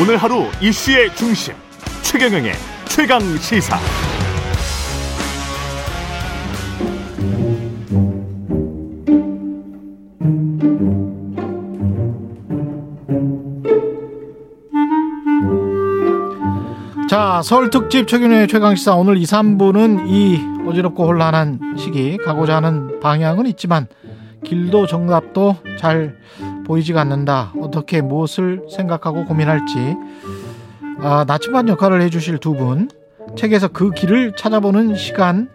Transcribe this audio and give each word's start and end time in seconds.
오늘 0.00 0.16
하루 0.16 0.46
이슈의 0.60 1.14
중심 1.14 1.54
최경영의 2.02 2.52
최강 2.86 3.20
시사. 3.36 3.78
자, 17.08 17.42
설 17.44 17.68
특집 17.68 18.08
최근의 18.08 18.48
최강시사 18.48 18.94
오늘 18.94 19.18
2, 19.18 19.24
3부는 19.24 20.08
이 20.08 20.40
어지럽고 20.66 21.06
혼란한 21.06 21.74
시기 21.76 22.16
가고자 22.16 22.56
하는 22.56 22.98
방향은 23.00 23.44
있지만 23.46 23.86
길도 24.42 24.86
정답도 24.86 25.56
잘 25.78 26.16
보이지가 26.64 27.00
않는다. 27.00 27.52
어떻게 27.60 28.00
무엇을 28.00 28.62
생각하고 28.70 29.24
고민할지 29.24 29.96
아, 31.00 31.24
나침반 31.26 31.68
역할을 31.68 32.00
해주실 32.02 32.38
두 32.38 32.54
분 32.54 32.88
책에서 33.36 33.68
그 33.68 33.90
길을 33.90 34.34
찾아보는 34.36 34.94
시간 34.96 35.48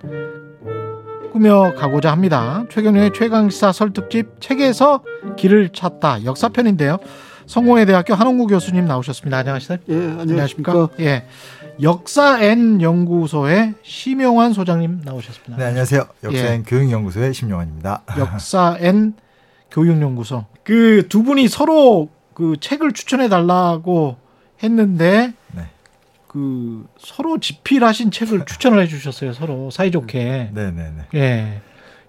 꾸며가고자 1.32 2.12
합니다. 2.12 2.64
최경영의 2.72 3.12
최강시사 3.14 3.72
설 3.72 3.94
특집 3.94 4.40
책에서 4.42 5.04
길을 5.36 5.70
찾다 5.70 6.24
역사편인데요. 6.26 6.98
성공회대학교 7.46 8.14
한홍구 8.16 8.48
교수님 8.48 8.86
나오셨습니다. 8.86 9.38
안녕하세요. 9.38 9.78
예, 9.90 9.96
안녕하십니까. 10.20 10.90
예. 11.00 11.26
역사 11.82 12.42
N 12.42 12.82
연구소의 12.82 13.76
심용환 13.84 14.54
소장님 14.54 15.02
나오셨습니다. 15.06 15.58
네, 15.58 15.66
안녕하세요. 15.66 16.06
역사N 16.24 16.54
예. 16.60 16.64
교육연구소의 16.66 17.34
심용환입니다. 17.34 18.04
역사 18.18 18.76
N 18.80 19.14
교육연구소. 19.72 20.46
그 20.64 21.08
두 21.10 21.24
분이 21.24 21.48
서로 21.48 22.10
그 22.34 22.56
책을 22.60 22.94
추천해 22.94 23.30
달라고 23.30 24.18
했는데 24.64 25.34
네. 25.56 25.64
그 26.28 26.86
서로 27.00 27.40
집필하신 27.40 28.12
책을 28.12 28.46
추천을 28.46 28.82
해 28.82 28.88
주셨어요. 28.88 29.34
서로 29.34 29.70
사이좋게. 29.72 30.52
네, 30.54 30.72
네, 30.72 30.92
네. 31.12 31.20
예. 31.20 31.62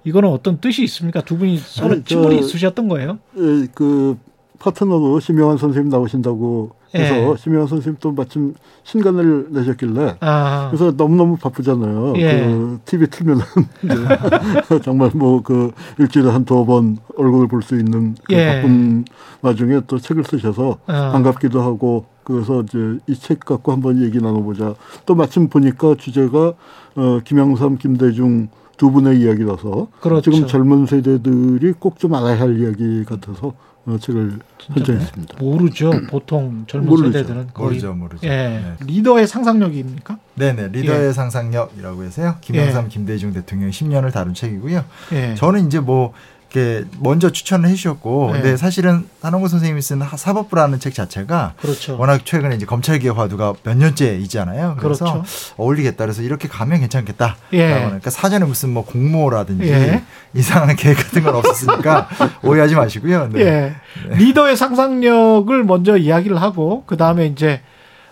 이거는 0.05 0.28
어떤 0.30 0.60
뜻이 0.60 0.82
있습니까? 0.84 1.20
두 1.22 1.36
분이 1.38 1.58
서로 1.58 1.97
저- 1.97 2.05
친분이 2.05 2.38
있으셨던 2.41 2.88
거예요? 2.88 3.19
예, 3.36 3.66
그 3.75 4.19
파트너로 4.58 5.20
심영환 5.20 5.56
선생님 5.58 5.91
나오신다고 5.91 6.72
해서 6.94 7.14
예. 7.33 7.36
심영환 7.36 7.67
선생님 7.69 7.98
또 8.00 8.12
마침 8.12 8.55
신간을 8.84 9.48
내셨길래 9.50 10.17
아. 10.20 10.69
그래서 10.70 10.92
너무너무 10.97 11.36
바쁘잖아요. 11.36 12.14
예. 12.17 12.47
그 12.47 12.78
TV 12.84 13.06
틀면은 13.08 13.42
정말 14.83 15.11
뭐 15.14 15.42
그 15.42 15.72
일주일에 15.98 16.31
한 16.31 16.44
두 16.44 16.64
번 16.64 16.98
얼굴을 17.16 17.48
볼수 17.48 17.75
있는 17.77 18.14
그 18.25 18.34
예. 18.34 18.47
바쁜 18.56 19.05
와중에 19.42 19.81
또 19.86 19.98
책을 19.98 20.25
쓰셔서 20.25 20.78
아. 20.86 21.11
반갑기도 21.12 21.61
하고 21.61 22.06
그래서 22.25 22.62
이제 22.62 22.98
이 23.06 23.14
책 23.16 23.41
갖고 23.41 23.72
한번 23.72 24.03
얘기 24.03 24.19
나눠보자. 24.19 24.75
또 25.06 25.14
마침 25.14 25.48
보니까 25.48 25.94
주제가 25.97 26.53
어, 26.97 27.20
김영삼, 27.25 27.78
김대중 27.78 28.48
두 28.77 28.91
분의 28.92 29.20
이야기라서 29.20 29.89
그렇죠. 30.00 30.31
지금 30.31 30.47
젊은 30.47 30.86
세대들이 30.86 31.72
꼭 31.81 31.98
좀 31.98 32.14
알아야 32.14 32.39
할 32.39 32.61
이야기 32.61 33.05
같아서 33.05 33.48
어, 33.48 33.55
책을 33.97 34.41
선정했습니다. 34.58 35.36
모르죠. 35.39 35.92
보통 36.11 36.64
젊은 36.67 36.89
모르죠. 36.89 37.12
세대들은 37.12 37.48
거의 37.55 37.69
모르죠, 37.69 37.94
모르죠. 37.94 38.27
예. 38.27 38.28
네. 38.28 38.75
리더의 38.81 39.27
상상력입니까? 39.27 40.19
네, 40.34 40.53
네. 40.53 40.69
리더의 40.69 41.08
예. 41.08 41.12
상상력이라고 41.12 42.03
해서요. 42.03 42.36
김영삼, 42.42 42.89
김대중 42.89 43.33
대통령 43.33 43.70
10년을 43.70 44.12
다룬 44.12 44.34
책이고요. 44.34 44.84
예. 45.12 45.34
저는 45.36 45.66
이제 45.66 45.81
뭐 45.81 46.12
이렇게 46.50 46.84
먼저 47.00 47.30
추천을 47.30 47.68
해주셨고, 47.68 48.30
네. 48.32 48.41
근데 48.41 48.56
사실은 48.56 49.06
한홍구 49.20 49.48
선생님이 49.48 49.82
쓴 49.82 50.00
하- 50.00 50.16
사법부라는 50.16 50.80
책 50.80 50.94
자체가 50.94 51.54
그렇죠. 51.60 51.98
워낙 51.98 52.24
최근에 52.24 52.56
이제 52.56 52.64
검찰개혁 52.64 53.18
화두가 53.18 53.54
몇 53.64 53.77
년째 53.77 54.16
있잖아요. 54.16 54.76
그래서 54.81 55.04
그렇죠. 55.04 55.25
어울리겠다. 55.59 56.04
그래서 56.04 56.22
이렇게 56.22 56.48
가면 56.48 56.81
괜찮겠다. 56.81 57.36
예. 57.53 57.75
그러니까 57.84 58.09
사전에 58.10 58.47
무슨 58.47 58.70
뭐 58.72 58.84
공모라든지 58.84 59.69
예. 59.69 60.03
이상한 60.34 60.75
계획 60.76 60.97
같은 60.97 61.22
건 61.22 61.34
없었으니까 61.36 62.09
오해하지 62.42 62.75
마시고요. 62.76 63.28
네. 63.32 63.41
예. 63.42 63.75
리더의 64.16 64.56
상상력을 64.56 65.65
먼저 65.65 65.97
이야기를 65.98 66.41
하고 66.41 66.84
그 66.86 66.97
다음에 66.97 67.26
이제 67.26 67.60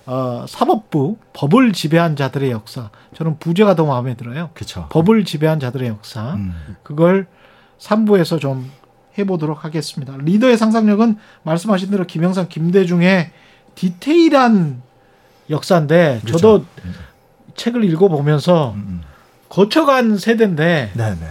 어, 0.05 0.45
사법부 0.47 1.17
법을 1.33 1.73
지배한 1.73 2.15
자들의 2.17 2.51
역사. 2.51 2.91
저는 3.17 3.39
부제가 3.41 3.75
더 3.75 3.87
마음에 3.87 4.15
들어요. 4.15 4.51
그렇죠. 4.55 4.87
법을 4.91 5.25
지배한 5.25 5.59
자들의 5.59 5.89
역사. 5.89 6.35
음. 6.35 6.55
그걸 6.85 7.27
3부에서 7.79 8.41
좀 8.41 8.71
해보도록 9.19 9.65
하겠습니다. 9.65 10.15
리더의 10.19 10.59
상상력은 10.59 11.17
말씀하신 11.43 11.91
대로 11.91 12.07
김영삼, 12.07 12.49
김대중의 12.49 13.31
디테일한 13.75 14.83
역사인데 15.51 16.21
그렇죠. 16.23 16.39
저도 16.39 16.65
책을 17.55 17.85
읽어보면서 17.85 18.73
음, 18.73 18.85
음. 18.89 19.01
거쳐간 19.49 20.19
세대인데 20.19 20.91
네, 20.95 21.11
네. 21.11 21.27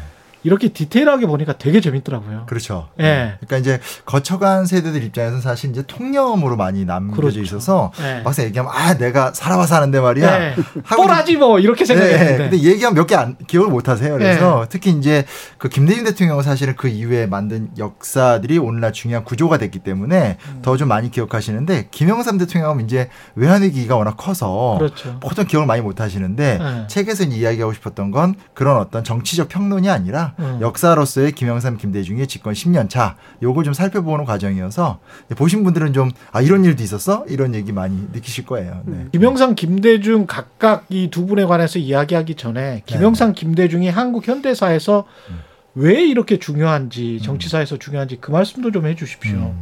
이렇게 0.46 0.70
디테일하게 0.70 1.26
보니까 1.26 1.58
되게 1.58 1.82
재밌더라고요. 1.82 2.44
그렇죠. 2.46 2.88
예. 3.00 3.34
그러니까 3.40 3.58
이제 3.58 3.80
거쳐간 4.06 4.68
세대들 4.68 5.04
입장에서는 5.04 5.42
사실 5.42 5.72
이제 5.72 5.84
통념으로 5.88 6.56
많이 6.56 6.86
남겨져 6.86 7.20
그렇죠. 7.22 7.40
있어서 7.42 7.92
예. 8.00 8.22
막상 8.24 8.46
얘기하면 8.46 8.72
아 8.72 8.96
내가 8.96 9.34
살아와서 9.34 9.76
하는데 9.76 10.00
말이야. 10.00 10.38
네. 10.38 10.56
하고 10.84 11.02
뽀라지 11.04 11.38
뭐 11.38 11.58
이렇게 11.60 11.84
네, 11.84 11.96
생각했는데. 11.96 12.38
근데 12.38 12.58
얘기하면 12.60 12.96
몇 12.96 13.08
개 13.08 13.16
안 13.16 13.36
기억을 13.48 13.70
못 13.72 13.90
하세요. 13.90 14.14
그래서 14.14 14.68
특히 14.70 14.92
이제 14.92 15.26
그 15.58 15.68
김대중 15.68 16.04
대통령은 16.04 16.44
사실은 16.44 16.76
그 16.76 16.88
이후에 16.88 17.26
만든 17.26 17.70
역사들이 17.78 18.60
오늘날 18.60 18.94
중요한 18.94 19.24
구조가 19.24 19.58
됐기 19.58 19.80
때문에 19.80 20.38
음. 20.48 20.60
더좀 20.62 20.88
많이 20.88 21.10
기억하시는데 21.10 21.88
김영삼 21.90 22.38
대통령은 22.38 22.86
이제 22.86 23.10
외환 23.34 23.64
위기가 23.64 23.96
워낙 23.96 24.16
커서 24.16 24.76
그렇죠. 24.78 25.20
보통 25.22 25.46
기억을 25.46 25.66
많이 25.66 25.82
못 25.82 26.02
하시는데 26.02 26.58
네. 26.60 26.88
책에서 26.88 27.24
이야기하고 27.24 27.74
싶었던 27.74 28.12
건 28.12 28.36
그런 28.54 28.78
어떤 28.78 29.04
정치적 29.04 29.50
평론이 29.50 29.90
아니라 29.90 30.35
음. 30.40 30.58
역사로서의 30.62 31.32
김영삼 31.34 31.78
김대중의 31.78 32.28
집권 32.28 32.54
10년 32.54 32.90
차 32.90 33.16
요걸 33.42 33.64
좀 33.64 33.74
살펴보는 33.74 34.26
과정이어서 34.26 35.00
보신 35.38 35.64
분들은 35.64 35.94
좀 35.94 36.12
아 36.32 36.42
이런 36.42 36.64
일도 36.66 36.84
있었어 36.84 37.26
이런 37.28 37.56
얘기 37.56 37.72
많이 37.72 37.96
느끼실 38.14 38.46
거예요. 38.46 38.82
네. 38.86 39.08
김영삼, 39.12 39.56
김대중 39.56 40.26
각각 40.28 40.86
이 40.90 41.10
두 41.10 41.26
분에 41.26 41.46
관해서 41.46 41.80
이야기하기 41.80 42.36
전에 42.36 42.84
김영삼, 42.86 43.34
김대중이 43.34 43.90
한국 43.90 44.28
현대사에서 44.28 45.06
음. 45.30 45.40
왜 45.76 46.04
이렇게 46.06 46.40
중요한지 46.40 47.20
정치사에서 47.22 47.78
중요한지 47.78 48.18
그 48.22 48.32
말씀도 48.32 48.72
좀 48.72 48.86
해주십시오. 48.88 49.36
음. 49.38 49.56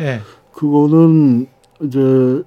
예, 0.00 0.20
그거는 0.52 1.46
이제 1.82 1.98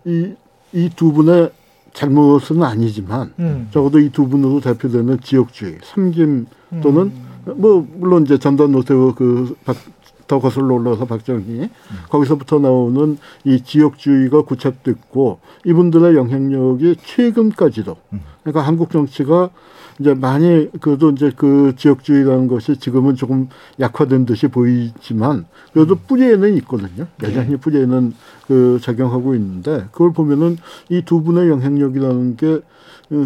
이 0.05 0.33
이 0.71 0.89
두 0.95 1.11
분의 1.13 1.49
잘못은 1.93 2.61
아니지만 2.61 3.33
음. 3.39 3.67
적어도 3.71 3.99
이 3.99 4.09
두 4.11 4.27
분으로 4.27 4.59
대표되는 4.61 5.19
지역주의, 5.21 5.79
삼김 5.83 6.45
음. 6.73 6.81
또는 6.81 7.11
뭐 7.55 7.87
물론 7.97 8.23
이제 8.23 8.37
전단 8.37 8.71
노태우 8.71 9.13
그더 9.15 10.39
거슬러 10.39 10.75
올라서 10.75 11.05
박정희. 11.05 11.69
거기서부터 12.09 12.59
나오는 12.59 13.17
이 13.43 13.61
지역주의가 13.61 14.43
고착됐고 14.43 15.39
이분들의 15.65 16.15
영향력이 16.15 16.97
최근까지도. 17.03 17.97
그러니까 18.43 18.61
한국 18.67 18.91
정치가 18.91 19.49
이제 19.99 20.13
많이 20.13 20.69
그래도 20.79 21.09
이제 21.09 21.29
그 21.35 21.73
지역주의라는 21.75 22.47
것이 22.47 22.77
지금은 22.77 23.15
조금 23.15 23.49
약화된 23.81 24.25
듯이 24.25 24.47
보이지만 24.47 25.45
그래도 25.73 25.95
뿌리에는 25.95 26.55
있거든요. 26.59 27.07
여전히 27.21 27.57
뿌리에는 27.57 28.13
그 28.47 28.79
작용하고 28.81 29.35
있는데 29.35 29.85
그걸 29.91 30.13
보면은 30.13 30.57
이 30.89 31.01
두 31.01 31.21
분의 31.21 31.49
영향력이라는 31.49 32.37
게 32.37 32.61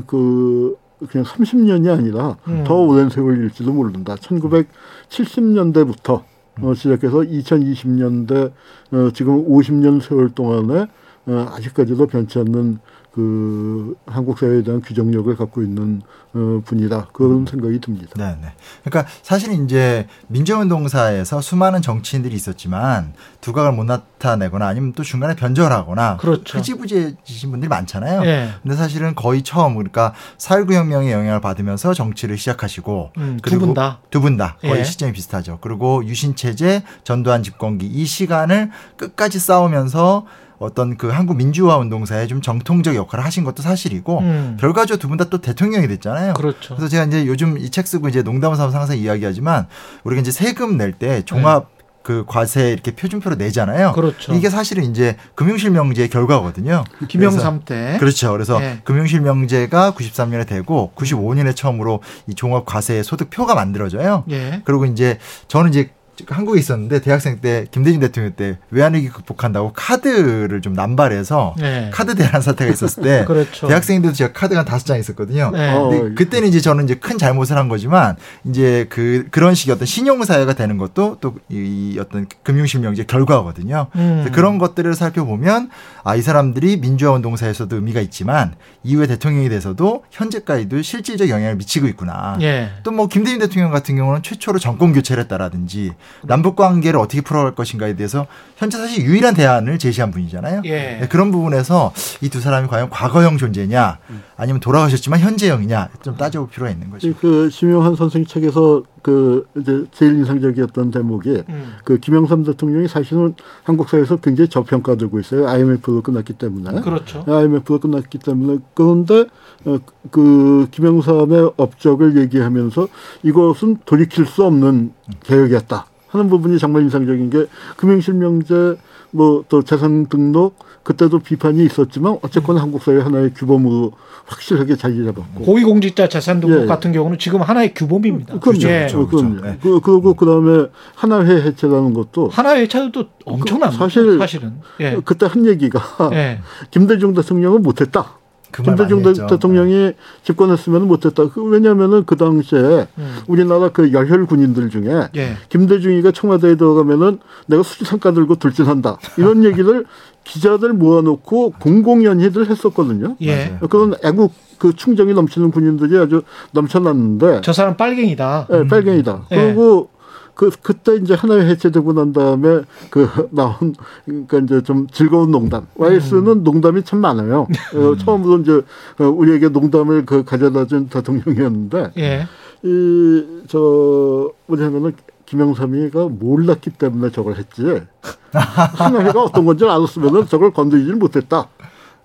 그 0.08 0.78
그냥 1.08 1.26
30년이 1.26 1.92
아니라 1.92 2.38
음. 2.48 2.64
더 2.66 2.76
오랜 2.76 3.10
세월일지도 3.10 3.74
모른다. 3.74 4.16
1970년대부터 4.16 6.24
어, 6.62 6.74
시작해서 6.74 7.18
2020년대 7.18 8.52
어, 8.92 9.10
지금 9.14 9.48
50년 9.48 10.02
세월 10.02 10.30
동안에 10.30 10.88
어, 11.26 11.48
아직까지도 11.52 12.08
변치 12.08 12.40
않는 12.40 12.80
그 13.14 13.96
한국 14.08 14.40
사회에 14.40 14.64
대한 14.64 14.82
규정력을 14.82 15.36
갖고 15.36 15.62
있는 15.62 16.02
어, 16.34 16.62
분이다 16.66 17.10
그런 17.14 17.46
생각이 17.46 17.80
듭니다. 17.80 18.12
네, 18.18 18.36
네. 18.42 18.48
그러니까 18.84 19.12
사실 19.22 19.52
이제 19.64 20.08
민주운동사에서 20.28 21.40
수많은 21.42 21.84
정치인들이 21.84 22.34
있었지만 22.36 23.14
두각을 23.42 23.72
못 23.74 23.84
나타내거나 23.84 24.66
아니면 24.68 24.94
또 24.94 25.04
중간에 25.04 25.36
변절하거나 25.36 26.18
그렇죠. 26.18 26.58
흐지부지해지신 26.58 27.52
분들이 27.52 27.70
많잖아요. 27.70 28.26
예. 28.26 28.50
근데 28.64 28.76
사실은 28.76 29.14
거의 29.14 29.44
처음 29.44 29.76
그러니까 29.76 30.14
4.19 30.40 30.74
혁명의 30.74 31.12
영향을 31.12 31.40
받으면서 31.40 31.94
정치를 31.94 32.38
시작하시고 32.40 33.12
음, 33.18 33.38
두 33.44 33.50
그리고 33.52 33.66
분 33.68 33.74
다. 33.76 34.00
두 34.10 34.22
분 34.22 34.38
다 34.38 34.58
거의 34.62 34.80
예. 34.80 34.84
시점이 34.84 35.12
비슷하죠. 35.14 35.60
그리고 35.62 36.04
유신 36.06 36.36
체제, 36.36 36.84
전두환 37.04 37.44
집권기 37.44 37.86
이 37.86 38.06
시간을 38.06 38.72
끝까지 38.98 39.38
싸우면서 39.40 40.26
어떤 40.64 40.98
그 40.98 41.10
한국 41.10 41.38
민주화 41.38 41.78
운동사에 41.78 42.28
좀 42.28 42.42
정통적 42.42 42.96
역할을 42.96 43.24
하신 43.26 43.44
것도 43.44 43.62
사실이고 43.64 44.20
음. 44.20 44.58
결과적으로 44.60 44.98
두 45.00 45.08
분 45.10 45.18
다 45.18 45.26
또 45.30 45.40
대통령이 45.42 45.88
됐잖아요. 45.88 46.34
그렇죠. 46.34 46.76
그래서 46.76 46.88
제가 46.90 47.04
이제 47.06 47.26
요즘 47.28 47.58
이 47.58 47.70
책 47.70 47.88
쓰고 47.88 48.08
이제 48.10 48.22
농담을 48.22 48.56
삼아서 48.58 48.78
항상 48.78 48.98
이야기하지만 48.98 49.68
우리가 50.04 50.22
이제 50.22 50.32
세금 50.32 50.78
낼 50.78 50.94
때 50.94 51.24
종합 51.26 51.72
그 52.04 52.26
과세 52.28 52.72
이렇게 52.72 52.92
표준표로 52.92 53.38
내잖아요. 53.38 53.94
그렇죠. 53.94 54.34
이게 54.34 54.50
사실은 54.50 54.84
이제 54.84 55.16
금융실명제의 55.36 56.10
결과거든요. 56.10 56.84
김영삼 57.08 57.62
때. 57.66 57.96
그렇죠. 58.00 58.32
그래서 58.34 58.62
예. 58.62 58.82
금융실명제가 58.84 59.94
93년에 59.94 60.46
되고 60.46 60.92
95년에 60.96 61.56
처음으로 61.56 62.02
이 62.28 62.36
종합과세 62.36 63.04
소득표가 63.04 63.56
만들어져요. 63.56 64.26
예. 64.32 64.62
그리고 64.66 64.86
이제 64.86 65.18
저는 65.48 65.70
이제 65.70 65.92
한국에 66.28 66.60
있었는데 66.60 67.02
대학생 67.02 67.40
때 67.40 67.66
김대중 67.72 68.00
대통령 68.00 68.34
때 68.34 68.58
외환위기 68.72 69.10
극복한다고 69.10 69.74
카드를 69.74 70.62
좀 70.62 70.74
남발해서 70.74 71.56
네. 71.60 71.90
카드 71.94 72.16
대란 72.16 72.42
사태가 72.42 72.72
있었을 72.72 73.04
때 73.04 73.26
그렇죠. 73.28 73.68
대학생인데도 73.68 74.14
제가 74.14 74.34
카드가 74.34 74.60
한 74.60 74.66
다섯 74.66 74.86
장 74.86 75.00
있었거든요. 75.00 75.52
네. 75.52 75.74
어, 75.74 75.90
근데 75.90 76.16
그때는 76.16 76.48
이제 76.48 76.60
저는 76.62 76.86
이제 76.86 76.96
큰 76.96 77.18
잘못을 77.18 77.58
한 77.58 77.68
거지만 77.70 78.16
이제 78.46 78.86
그 78.90 79.28
그런 79.32 79.56
식의 79.56 79.76
어떤 79.76 79.86
신용 79.86 80.24
사회가 80.24 80.54
되는 80.54 80.78
것도 80.78 81.18
또 81.20 81.34
이 81.50 81.98
어떤 82.00 82.26
금융 82.44 82.66
실명제 82.66 83.04
결과거든요. 83.04 83.88
음. 83.96 84.30
그런 84.34 84.58
것들을 84.58 84.94
살펴보면 84.94 85.70
아 86.04 86.16
이 86.16 86.22
사람들이 86.22 86.78
민주화 86.78 87.12
운동사에서도 87.14 87.76
의미가 87.76 88.00
있지만 88.02 88.54
이후에 88.84 89.08
대통령이 89.08 89.50
돼서도 89.50 90.04
현재까지도 90.12 90.82
실질적 90.82 91.30
영향을 91.30 91.56
미치고 91.56 91.88
있구나. 91.88 92.38
예. 92.42 92.70
또뭐 92.84 93.08
김대중 93.08 93.40
대통령 93.40 93.72
같은 93.72 93.96
경우는 93.96 94.22
최초로 94.22 94.60
정권 94.60 94.94
교체를 94.94 95.24
했다라든지 95.24 95.92
남북 96.24 96.56
관계를 96.58 97.00
어떻게 97.00 97.22
풀어갈 97.22 97.56
것인가에 97.56 97.96
대해서 97.96 98.28
현재 98.58 98.78
사실 98.78 99.04
유일한 99.06 99.34
대안을 99.34 99.80
제시한 99.80 100.12
분이잖아요. 100.12 100.62
예. 100.66 100.98
네, 101.00 101.08
그런 101.08 101.32
부분에서 101.32 101.94
이 102.22 102.34
두 102.34 102.42
사람이 102.42 102.68
과연 102.68 102.90
과거형 102.90 103.38
존재냐 103.38 104.00
아니면 104.36 104.60
돌아가셨지만 104.60 105.20
현재형이냐 105.20 105.90
좀 106.02 106.18
따져볼 106.18 106.50
필요가 106.50 106.72
있는 106.72 106.90
거죠. 106.90 107.14
그 107.22 107.48
심영환 107.52 107.96
선생 107.96 108.26
책에서 108.26 108.82
그 109.04 109.46
이제 109.56 109.86
제일 109.92 110.14
인상적이었던 110.16 110.90
대목이 110.90 111.44
음. 111.48 111.74
그 111.84 112.00
김영삼 112.00 112.44
대통령이 112.44 112.88
사실은 112.88 113.36
한국 113.64 113.88
사회에서 113.88 114.16
굉장히 114.16 114.50
저평가되고 114.50 115.20
있어요. 115.20 115.48
IMF도 115.48 116.02
끝났기 116.02 116.34
때문에. 116.34 116.82
그렇죠. 116.82 117.24
IMF가 117.28 117.78
끝났기 117.78 118.18
때문에 118.18 118.58
그런데 118.74 119.26
어, 119.66 119.78
그 120.10 120.68
김영삼의 120.72 121.52
업적을 121.58 122.18
얘기하면서 122.18 122.88
이것은 123.22 123.78
돌이킬 123.86 124.26
수 124.26 124.44
없는 124.44 124.92
개혁이었다 125.24 125.86
하는 126.14 126.30
부분이 126.30 126.60
정말 126.60 126.84
인상적인 126.84 127.30
게 127.32 127.46
금융실명제 127.78 128.78
뭐 129.12 129.44
또 129.50 129.62
재산 129.62 130.08
등록 130.08 130.58
그때도 130.84 131.20
비판이 131.20 131.64
있었지만 131.66 132.18
어쨌거나 132.24 132.62
한국 132.62 132.82
사회 132.84 133.00
하나의 133.00 133.32
규범으로 133.36 133.92
확실하게 134.26 134.76
자리 134.76 135.04
잡았고 135.06 135.44
고위공직자 135.44 136.10
재산 136.10 136.40
등록 136.40 136.64
예. 136.64 136.66
같은 136.66 136.92
경우는 136.94 137.20
지금 137.20 137.42
하나의 137.42 137.74
규범입니다. 137.74 138.40
그럼요. 138.40 138.62
예. 138.64 138.88
그렇죠. 138.90 139.08
그럼요. 139.08 139.42
네. 139.42 139.58
그, 139.62 139.80
그리고 139.82 140.14
그다음에 140.16 140.66
하나회 140.96 141.42
해체라는 141.44 141.94
것도 141.94 142.30
하나의 142.30 142.68
차도 142.68 143.06
엄청납니다. 143.26 143.84
사실- 143.86 144.18
사실은. 144.18 144.54
예. 144.80 144.98
그때 145.06 145.26
한 145.28 145.46
얘기가 145.46 145.80
예. 146.14 146.40
김대중 146.72 147.14
대통령은 147.14 147.62
못했다. 147.62 148.18
그말 148.54 148.88
김대중. 148.88 149.28
대통령이 149.28 149.94
집권했으면 150.24 150.88
못했다. 150.88 151.28
그 151.30 151.44
왜냐하면은 151.44 152.06
그 152.06 152.16
당시에 152.16 152.88
음. 152.98 153.16
우리나라 153.28 153.70
그 153.70 153.92
열혈 153.92 154.28
군인들 154.28 154.70
중에 154.70 155.10
예. 155.16 155.34
김대중이가 155.50 156.12
청와대에 156.12 156.56
들어가면은 156.56 157.20
내가 157.48 157.64
수지상가 157.64 158.12
들고 158.12 158.36
돌진한다. 158.36 158.98
이런 159.18 159.44
얘기를 159.46 159.86
기자들 160.24 160.74
모아놓고 160.74 161.56
공공연히들 161.60 162.50
했었거든요. 162.50 163.18
예. 163.22 163.58
그런 163.70 163.96
애국 164.04 164.32
그 164.60 164.74
충정이 164.74 165.14
넘치는 165.14 165.52
군인들이 165.52 165.98
아주 165.98 166.22
넘쳐났는데 166.52 167.42
저 167.42 167.52
사람 167.52 167.76
빨갱이다. 167.76 168.48
예, 168.52 168.68
빨갱이다. 168.68 169.26
예. 169.32 169.36
그리고 169.36 169.90
그 170.36 170.50
그때 170.62 170.96
이제 170.96 171.14
하나의 171.14 171.46
해체되고 171.46 171.94
난 171.94 172.12
다음에 172.12 172.62
그 172.90 173.08
나온 173.32 173.76
그러니까 174.06 174.40
이제 174.40 174.62
좀 174.62 174.88
즐거운 174.88 175.32
농담. 175.32 175.68
YS는 175.76 176.28
음. 176.28 176.44
농담이 176.44 176.84
참 176.84 177.00
많아요. 177.00 177.48
어, 177.76 177.96
처음으로 177.98 178.40
이제 178.40 178.62
어, 179.00 179.06
우리에게 179.06 179.50
농담을 179.50 180.06
그 180.06 180.24
가져다준 180.24 180.90
대통령이었는데 180.90 181.92
예. 181.98 182.28
이저 182.64 184.32
뭐냐면은 184.48 184.94
김영삼이가 185.26 186.10
몰랐기 186.10 186.72
때문에 186.72 187.12
저걸 187.12 187.36
했지. 187.36 187.82
하나회가 188.34 189.22
어떤 189.22 189.46
건지 189.46 189.66
알았으면은 189.66 190.28
저걸 190.28 190.52
건드리질 190.52 190.96
못했다. 190.96 191.48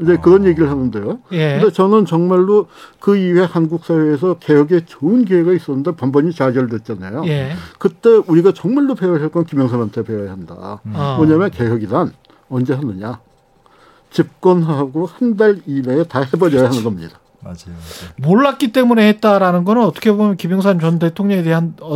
이제 0.00 0.17
그런 0.17 0.45
얘기를 0.45 0.71
하는데요. 0.71 1.19
예. 1.33 1.59
근데 1.59 1.73
저는 1.73 2.05
정말로 2.06 2.67
그 3.00 3.17
이후에 3.17 3.45
한국 3.45 3.85
사회에서 3.85 4.35
개혁에 4.35 4.85
좋은 4.85 5.25
기회가 5.25 5.53
있었는데 5.53 5.93
번번이 5.97 6.33
좌절됐잖아요. 6.33 7.25
예. 7.27 7.53
그때 7.79 8.11
우리가 8.27 8.53
정말로 8.53 8.95
배워야 8.95 9.21
할 9.21 9.29
건 9.31 9.45
김영삼한테 9.45 10.05
배워야 10.05 10.31
한다. 10.31 10.81
어. 10.95 11.15
뭐냐면 11.19 11.50
개혁이란 11.50 12.12
언제 12.49 12.75
하느냐. 12.75 13.19
집권하고 14.11 15.06
한 15.06 15.37
달 15.37 15.59
이내에 15.67 16.05
다 16.05 16.21
해버려야 16.23 16.67
하는 16.67 16.83
겁니다. 16.83 17.19
맞아요. 17.43 17.56
맞아요. 17.69 18.12
몰랐기 18.19 18.73
때문에 18.73 19.06
했다라는 19.09 19.65
거는 19.65 19.83
어떻게 19.83 20.11
보면 20.12 20.37
김영삼 20.37 20.81
전 20.81 20.99
대통령에 20.99 21.43
대한 21.43 21.75
어, 21.81 21.94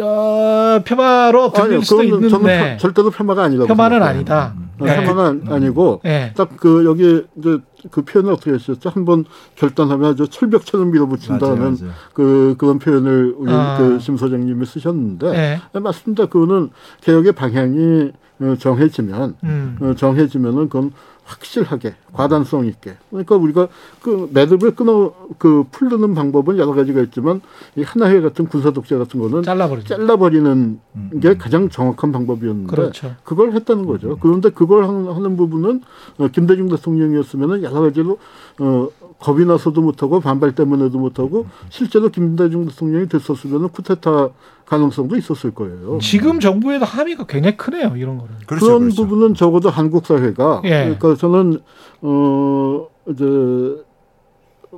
어, 0.00 0.80
폄하로 0.84 1.52
들릴 1.52 1.66
아니요, 1.66 1.80
수도 1.82 1.96
그건 2.02 2.28
저는 2.28 2.28
있는데 2.28 2.72
표- 2.74 2.78
절대로 2.78 3.10
폄하가 3.10 3.44
아니라고 3.44 3.66
폄하는 3.68 3.90
생각해요. 3.98 4.16
아니다. 4.18 4.54
어, 4.80 4.84
예. 4.86 4.96
폄하가 4.96 5.36
아니고 5.46 6.00
예. 6.04 6.32
딱그 6.36 6.84
여기 6.84 7.24
이제 7.36 7.58
그 7.90 8.02
표현을 8.02 8.32
어떻게 8.32 8.52
하셨죠? 8.52 8.90
한번 8.90 9.24
결단하면 9.56 10.12
아주 10.12 10.28
철벽처럼 10.28 10.90
밀어붙인다는 10.90 11.58
맞아요, 11.58 11.76
맞아요. 11.80 11.92
그 12.12 12.54
그런 12.58 12.78
표현을 12.78 13.34
우리 13.36 13.52
아. 13.52 13.78
그심 13.78 14.16
소장님이 14.16 14.64
쓰셨는데 14.66 15.28
예. 15.28 15.60
네, 15.72 15.80
맞습니다. 15.80 16.26
그거는 16.26 16.70
개혁의 17.02 17.32
방향이 17.32 18.12
어, 18.40 18.54
정해지면 18.58 19.36
음. 19.44 19.78
어, 19.80 19.94
정해지면은 19.94 20.68
그건 20.68 20.92
확실하게 21.24 21.94
과단성 22.12 22.66
있게 22.66 22.96
그러니까 23.10 23.36
우리가 23.36 23.68
그 24.02 24.28
매듭을 24.32 24.74
끊어 24.74 25.14
그 25.38 25.64
풀르는 25.70 26.14
방법은 26.14 26.58
여러 26.58 26.72
가지가 26.72 27.00
있지만 27.02 27.40
이 27.76 27.82
하나회 27.82 28.20
같은 28.20 28.46
군사 28.46 28.70
독재 28.70 28.96
같은 28.96 29.20
거는 29.20 29.42
잘라버리죠. 29.42 29.88
잘라버리는 29.88 30.80
음, 30.96 31.20
게 31.20 31.36
가장 31.36 31.68
정확한 31.70 32.12
방법이었는데 32.12 32.70
그렇죠. 32.74 33.16
그걸 33.24 33.52
했다는 33.52 33.86
거죠. 33.86 34.18
그런데 34.20 34.50
그걸 34.50 34.84
하는, 34.84 35.10
하는 35.10 35.36
부분은 35.36 35.82
어, 36.18 36.28
김대중 36.28 36.68
대통령이었으면은 36.68 37.62
여러 37.62 37.80
가지로 37.80 38.18
어, 38.60 38.88
겁이 39.20 39.44
나서도 39.46 39.80
못하고 39.80 40.20
반발 40.20 40.54
때문에도 40.54 40.98
못하고 40.98 41.46
실제로 41.70 42.08
김대중 42.10 42.66
대통령이 42.66 43.08
됐었으면은 43.08 43.68
쿠데타 43.68 44.28
가능성도 44.66 45.16
있었을 45.16 45.52
거예요. 45.52 45.98
지금 46.00 46.40
정부에도 46.40 46.84
함의가 46.84 47.24
굉장히 47.26 47.56
크네요. 47.56 47.94
이런 47.96 48.18
거는. 48.18 48.34
그렇죠, 48.46 48.66
그런 48.66 48.80
그렇죠. 48.82 49.02
부분은 49.02 49.34
적어도 49.34 49.70
한국 49.70 50.06
사회가 50.06 50.62
예. 50.64 50.96
그러니까 50.96 51.14
저는 51.16 51.60
어 52.02 52.86
이제 53.08 53.24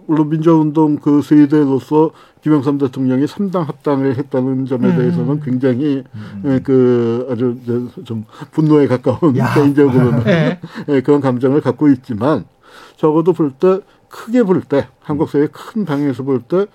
물론 0.06 0.28
민주화운동 0.28 0.96
그 0.96 1.22
세대로서 1.22 2.10
김영삼 2.42 2.78
대통령이 2.78 3.26
삼당 3.26 3.62
합당을 3.62 4.16
했다는 4.18 4.66
점에 4.66 4.88
음. 4.88 4.96
대해서는 4.96 5.40
굉장히 5.40 6.04
음. 6.14 6.42
예, 6.44 6.60
그 6.62 7.26
아주 7.30 7.56
좀 8.04 8.24
분노에 8.52 8.86
가까운 8.86 9.36
야. 9.36 9.54
개인적으로는 9.54 10.22
예. 10.28 10.60
예, 10.88 11.00
그런 11.00 11.20
감정을 11.20 11.60
갖고 11.60 11.88
있지만 11.88 12.44
적어도 12.96 13.32
볼 13.32 13.52
때 13.58 13.80
크게 14.08 14.42
볼 14.42 14.62
때 14.62 14.88
한국 15.00 15.30
사회 15.30 15.46
큰 15.46 15.84
방향에서 15.84 16.22
볼 16.22 16.40
때 16.42 16.66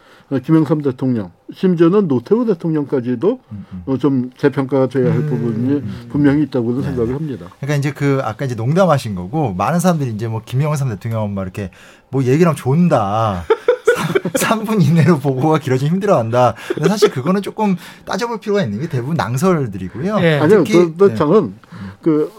김영삼 0.43 0.81
대통령 0.81 1.31
심지어는 1.53 2.07
노태우 2.07 2.45
대통령까지도 2.45 3.39
음, 3.51 3.65
음. 3.73 3.83
어, 3.85 3.97
좀 3.97 4.29
재평가가 4.37 4.87
돼야 4.87 5.11
할 5.11 5.17
음. 5.19 5.29
부분이 5.29 6.07
분명히 6.09 6.43
있다고는 6.43 6.81
네. 6.81 6.87
생각을 6.87 7.15
합니다. 7.15 7.47
그러니까 7.59 7.75
이제 7.77 7.91
그 7.91 8.21
아까 8.23 8.45
이제 8.45 8.55
농담하신 8.55 9.15
거고 9.15 9.53
많은 9.53 9.79
사람들이 9.79 10.11
이제 10.11 10.27
뭐 10.27 10.41
김영삼 10.45 10.87
대통령 10.89 11.33
막 11.33 11.41
이렇게 11.43 11.71
뭐 12.09 12.23
얘기랑 12.23 12.55
존다. 12.55 13.43
3분 14.33 14.81
이내로 14.87 15.19
보고가 15.19 15.59
길어지면 15.59 15.93
힘들어한다. 15.95 16.55
근데 16.73 16.89
사실 16.89 17.11
그거는 17.11 17.41
조금 17.41 17.75
따져볼 18.05 18.39
필요가 18.39 18.63
있는 18.63 18.79
게 18.79 18.87
대부분 18.89 19.15
낭설들이고요. 19.15 20.17
예. 20.21 20.39
아니요, 20.39 20.63
특히- 20.63 20.73
그, 20.73 20.95
그 20.97 21.07
네. 21.09 21.15
저는 21.15 21.55
그 22.01 22.31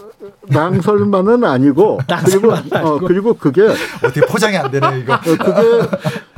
낭설만은 0.47 1.43
아니고 1.43 1.99
그리고 2.25 2.53
어, 2.53 2.99
그리고 2.99 3.33
그게 3.33 3.63
어, 3.63 3.73
어떻게 4.03 4.21
포장이 4.21 4.57
안 4.57 4.69
되네요 4.71 4.97
이거. 4.97 5.19
그게 5.21 5.87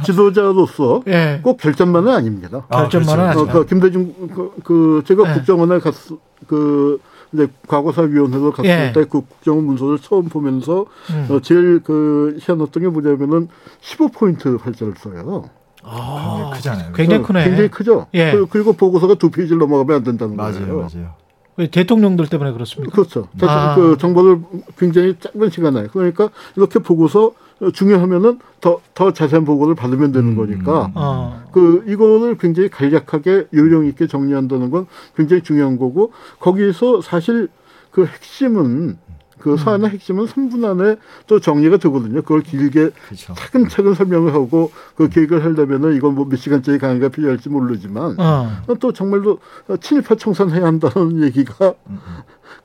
지도자로서 0.03 1.03
예. 1.07 1.39
꼭 1.43 1.57
결점만은 1.57 2.11
아닙니다. 2.11 2.65
아, 2.69 2.87
결점만은 2.87 3.33
그렇죠. 3.33 3.39
어, 3.39 3.43
아니죠. 3.43 3.59
그 3.59 3.65
김대중 3.65 4.13
그, 4.33 4.51
그 4.63 5.03
제가 5.05 5.27
네. 5.27 5.33
국정원에 5.35 5.79
갔그 5.79 6.99
이제 7.33 7.47
과거사 7.67 8.03
위원회로 8.03 8.51
갔을 8.51 8.69
예. 8.69 8.91
때그 8.93 9.21
국정원 9.21 9.65
문서를 9.65 9.99
처음 9.99 10.29
보면서 10.29 10.85
음. 11.11 11.27
어, 11.29 11.39
제일 11.41 11.81
그 11.83 12.37
희한했던 12.39 12.83
게 12.83 12.89
뭐냐면은 12.89 13.49
15포인트 13.81 14.61
활자를 14.61 14.93
써요. 14.97 15.49
아, 15.83 16.51
굉장히 16.53 16.57
크잖아요. 16.57 16.93
굉장히 16.93 17.23
어, 17.23 17.27
크네. 17.27 17.43
굉장히 17.43 17.69
크죠. 17.69 18.07
예. 18.13 18.31
그- 18.31 18.47
그리고 18.49 18.73
보고서가 18.73 19.15
두 19.15 19.29
페이지를 19.29 19.59
넘어가면 19.59 19.97
안 19.97 20.03
된다는 20.03 20.35
맞아요, 20.35 20.53
거예요. 20.53 20.75
맞아요. 20.93 21.24
왜 21.57 21.67
대통령들 21.67 22.27
때문에 22.27 22.51
그렇습니까? 22.51 22.93
그렇죠. 22.93 23.27
아. 23.41 23.75
그 23.75 23.97
정보를 23.97 24.39
굉장히 24.77 25.15
짧은 25.19 25.49
시간에 25.49 25.87
그러니까 25.87 26.29
이렇게 26.55 26.79
보고서 26.79 27.33
어, 27.61 27.71
중요하면은 27.71 28.39
더, 28.59 28.81
더 28.93 29.13
자세한 29.13 29.45
보고를 29.45 29.75
받으면 29.75 30.11
되는 30.11 30.29
음. 30.29 30.35
거니까 30.35 30.91
어. 30.93 31.43
그 31.53 31.85
이거를 31.87 32.37
굉장히 32.37 32.69
간략하게 32.69 33.47
요령 33.53 33.85
있게 33.87 34.07
정리한다는 34.07 34.71
건 34.71 34.87
굉장히 35.15 35.41
중요한 35.41 35.77
거고 35.77 36.11
거기에서 36.39 37.01
사실 37.01 37.47
그 37.91 38.05
핵심은 38.05 38.97
그 39.45 39.57
사안의 39.57 39.91
핵심은 39.91 40.25
3분 40.25 40.65
안에 40.65 40.95
또 41.27 41.39
정리가 41.39 41.77
되거든요. 41.77 42.23
그걸 42.23 42.41
길게 42.41 42.89
그렇죠. 42.89 43.35
차근차근 43.35 43.93
설명을 43.93 44.33
하고 44.33 44.71
그 44.95 45.07
계획을 45.07 45.43
하려면은 45.45 45.95
이건 45.95 46.15
뭐 46.15 46.25
몇 46.25 46.37
시간짜리 46.37 46.79
강의가 46.79 47.09
필요할지 47.09 47.49
모르지만 47.49 48.15
어. 48.19 48.49
또 48.79 48.91
정말로 48.91 49.37
친일파 49.79 50.15
청산해야 50.15 50.65
한다는 50.65 51.21
얘기가 51.21 51.75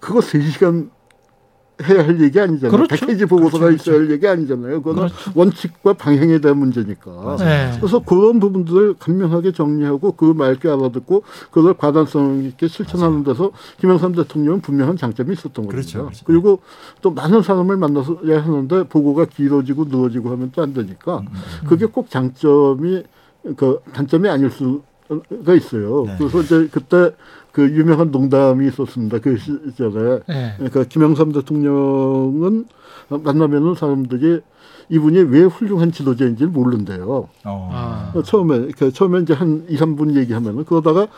그거 0.00 0.20
3시간 0.20 0.88
해야 1.82 2.06
할 2.06 2.20
얘기 2.20 2.38
아니잖아요. 2.38 2.70
그렇죠. 2.70 2.94
100페이지 2.94 3.28
보고서가 3.28 3.66
그렇죠, 3.66 3.90
있어야 3.90 4.00
할 4.00 4.10
얘기 4.10 4.26
아니잖아요. 4.26 4.82
그거는 4.82 5.08
그렇죠. 5.08 5.32
원칙과 5.34 5.94
방향에 5.94 6.38
대한 6.38 6.58
문제니까. 6.58 7.37
네. 7.40 7.72
그래서 7.78 7.99
그런 8.00 8.40
부분들을 8.40 8.94
간명하게 8.99 9.52
정리하고 9.52 10.12
그 10.12 10.25
맑게 10.25 10.68
알아듣고 10.68 11.25
그걸 11.50 11.75
과단성 11.75 12.44
있게 12.44 12.68
실천하는 12.68 13.25
데서 13.25 13.50
김영삼 13.80 14.14
대통령은 14.14 14.60
분명한 14.60 14.96
장점이 14.96 15.32
있었던 15.32 15.66
거죠. 15.66 15.68
그렇죠, 15.68 16.04
그렇죠. 16.04 16.25
그리고 16.25 16.60
또 17.02 17.10
많은 17.10 17.42
사람을 17.42 17.76
만나서야 17.76 18.44
하는데 18.44 18.84
보고가 18.84 19.25
길어지고 19.26 19.87
늘어지고 19.87 20.30
하면 20.30 20.52
또 20.52 20.60
안 20.60 20.75
되니까 20.75 21.22
그게 21.66 21.87
꼭 21.87 22.10
장점이 22.10 23.02
그 23.56 23.80
단점이 23.94 24.28
아닐 24.28 24.50
수 24.50 24.82
가 25.44 25.54
있어요. 25.54 26.04
네. 26.06 26.14
그래서 26.18 26.40
이제 26.40 26.68
그때 26.70 27.10
그 27.52 27.62
유명한 27.62 28.10
농담이 28.10 28.66
있었습니다. 28.68 29.18
그 29.18 29.36
시절에 29.36 30.20
네. 30.28 30.54
그러니까 30.56 30.84
김영삼 30.84 31.32
대통령은 31.32 32.66
만나면은 33.08 33.74
사람들이 33.74 34.40
이분이 34.88 35.18
왜 35.22 35.42
훌륭한 35.42 35.90
지도자인지 35.90 36.44
를 36.44 36.50
모른대요. 36.50 37.28
어. 37.44 37.70
아. 37.72 38.22
처음에 38.22 38.68
그 38.76 38.92
처음에 38.92 39.20
이제 39.20 39.34
한 39.34 39.64
2, 39.68 39.76
3분 39.76 40.16
얘기하면은 40.16 40.64
그러다가 40.64 41.08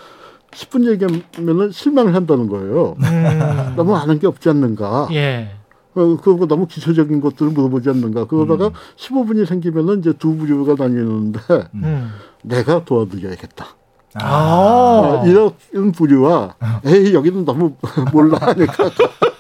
10분 0.53 0.87
얘기하면은 0.91 1.71
실망을 1.71 2.15
한다는 2.15 2.49
거예요. 2.49 2.97
음. 2.99 3.75
너무 3.77 3.95
아는 3.97 4.19
게 4.19 4.27
없지 4.27 4.49
않는가. 4.49 5.09
예. 5.13 5.51
어, 5.95 6.17
그거 6.17 6.47
너무 6.47 6.67
기초적인 6.67 7.21
것들을 7.21 7.53
물어보지 7.53 7.91
않는가. 7.91 8.27
그러다가 8.27 8.71
15분이 8.97 9.47
생기면은 9.47 10.01
이제 10.01 10.13
두 10.15 10.37
부류가 10.37 10.75
나뉘는데 10.79 11.41
음. 11.75 12.11
내가 12.43 12.85
도와드려야겠다. 12.85 13.67
아. 14.15 15.23
어, 15.23 15.27
이런 15.27 15.93
부류와 15.93 16.55
에이 16.85 17.15
여기는 17.15 17.45
너무 17.45 17.75
몰라 18.13 18.39
하니까 18.41 18.91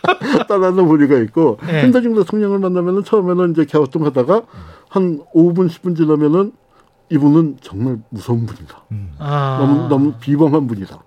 따라하는 0.49 0.87
부류가 0.87 1.19
있고 1.25 1.59
네. 1.67 1.83
현대중 1.83 2.14
대통령을 2.14 2.59
만나면은 2.59 3.05
처음에는 3.05 3.52
이제 3.52 3.64
갸우뚱하다가 3.64 4.43
한 4.88 5.21
5분 5.35 5.69
10분 5.69 5.97
지나면은 5.97 6.52
이분은 7.11 7.59
정말 7.61 7.99
무서운 8.09 8.47
분이다. 8.47 8.83
아. 9.19 9.59
너무 9.61 9.88
너무 9.88 10.12
비범한 10.19 10.67
분이다. 10.67 10.99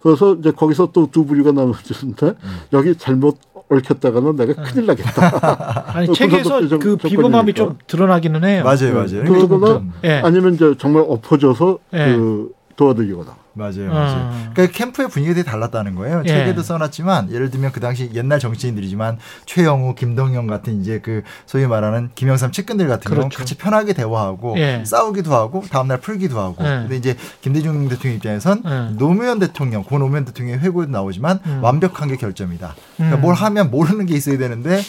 그래서 0.00 0.34
이제 0.34 0.52
거기서 0.52 0.92
또 0.92 1.08
두 1.10 1.24
부류가 1.26 1.50
나눠지는데 1.52 2.34
여기 2.72 2.94
잘못 2.96 3.38
얽혔다가는 3.70 4.36
내가 4.36 4.62
큰일 4.62 4.86
나겠다. 4.86 5.84
아니 5.92 6.06
그 6.06 6.14
책에서 6.14 6.60
그. 6.78 6.96
비범함이 6.96 7.52
좀 7.54 7.76
드러나기는 7.86 8.44
해요. 8.44 8.62
맞아요, 8.64 8.94
맞아요. 8.94 9.24
네. 9.24 9.24
그러거나 9.24 9.82
예. 10.04 10.20
아니면 10.24 10.54
이제 10.54 10.74
정말 10.78 11.04
엎어져서 11.06 11.78
네. 11.90 12.16
그 12.16 12.52
도와드리거나. 12.78 13.36
맞아요, 13.54 13.88
맞아요. 13.88 14.30
아. 14.30 14.50
그러니까 14.54 14.78
캠프의 14.78 15.08
분위기가 15.08 15.34
되게 15.34 15.50
달랐다는 15.50 15.96
거예요. 15.96 16.22
예. 16.24 16.28
책에도 16.28 16.62
써놨지만 16.62 17.32
예를 17.32 17.50
들면 17.50 17.72
그 17.72 17.80
당시 17.80 18.08
옛날 18.14 18.38
정치인들이지만 18.38 19.18
최영우, 19.46 19.96
김동영 19.96 20.46
같은 20.46 20.80
이제 20.80 21.00
그 21.00 21.22
소위 21.44 21.66
말하는 21.66 22.10
김영삼 22.14 22.52
측근들 22.52 22.86
같은 22.86 23.08
경우는 23.10 23.30
그렇죠. 23.30 23.38
같이 23.38 23.56
편하게 23.56 23.94
대화하고 23.94 24.56
예. 24.58 24.84
싸우기도 24.86 25.34
하고 25.34 25.64
다음날 25.68 25.98
풀기도 25.98 26.38
하고. 26.38 26.64
예. 26.64 26.68
근데 26.82 26.96
이제 26.96 27.16
김대중 27.40 27.88
대통령 27.88 28.16
입장에선 28.16 28.62
예. 28.64 28.96
노무현 28.96 29.40
대통령, 29.40 29.82
고 29.82 29.98
노무현 29.98 30.24
대통령의 30.24 30.60
회고에도 30.60 30.92
나오지만 30.92 31.40
음. 31.46 31.58
완벽한 31.60 32.08
게 32.08 32.16
결점이다. 32.16 32.76
그러니까 32.96 33.18
음. 33.18 33.20
뭘 33.20 33.34
하면 33.34 33.72
모르는 33.72 34.06
게 34.06 34.14
있어야 34.14 34.38
되는데 34.38 34.80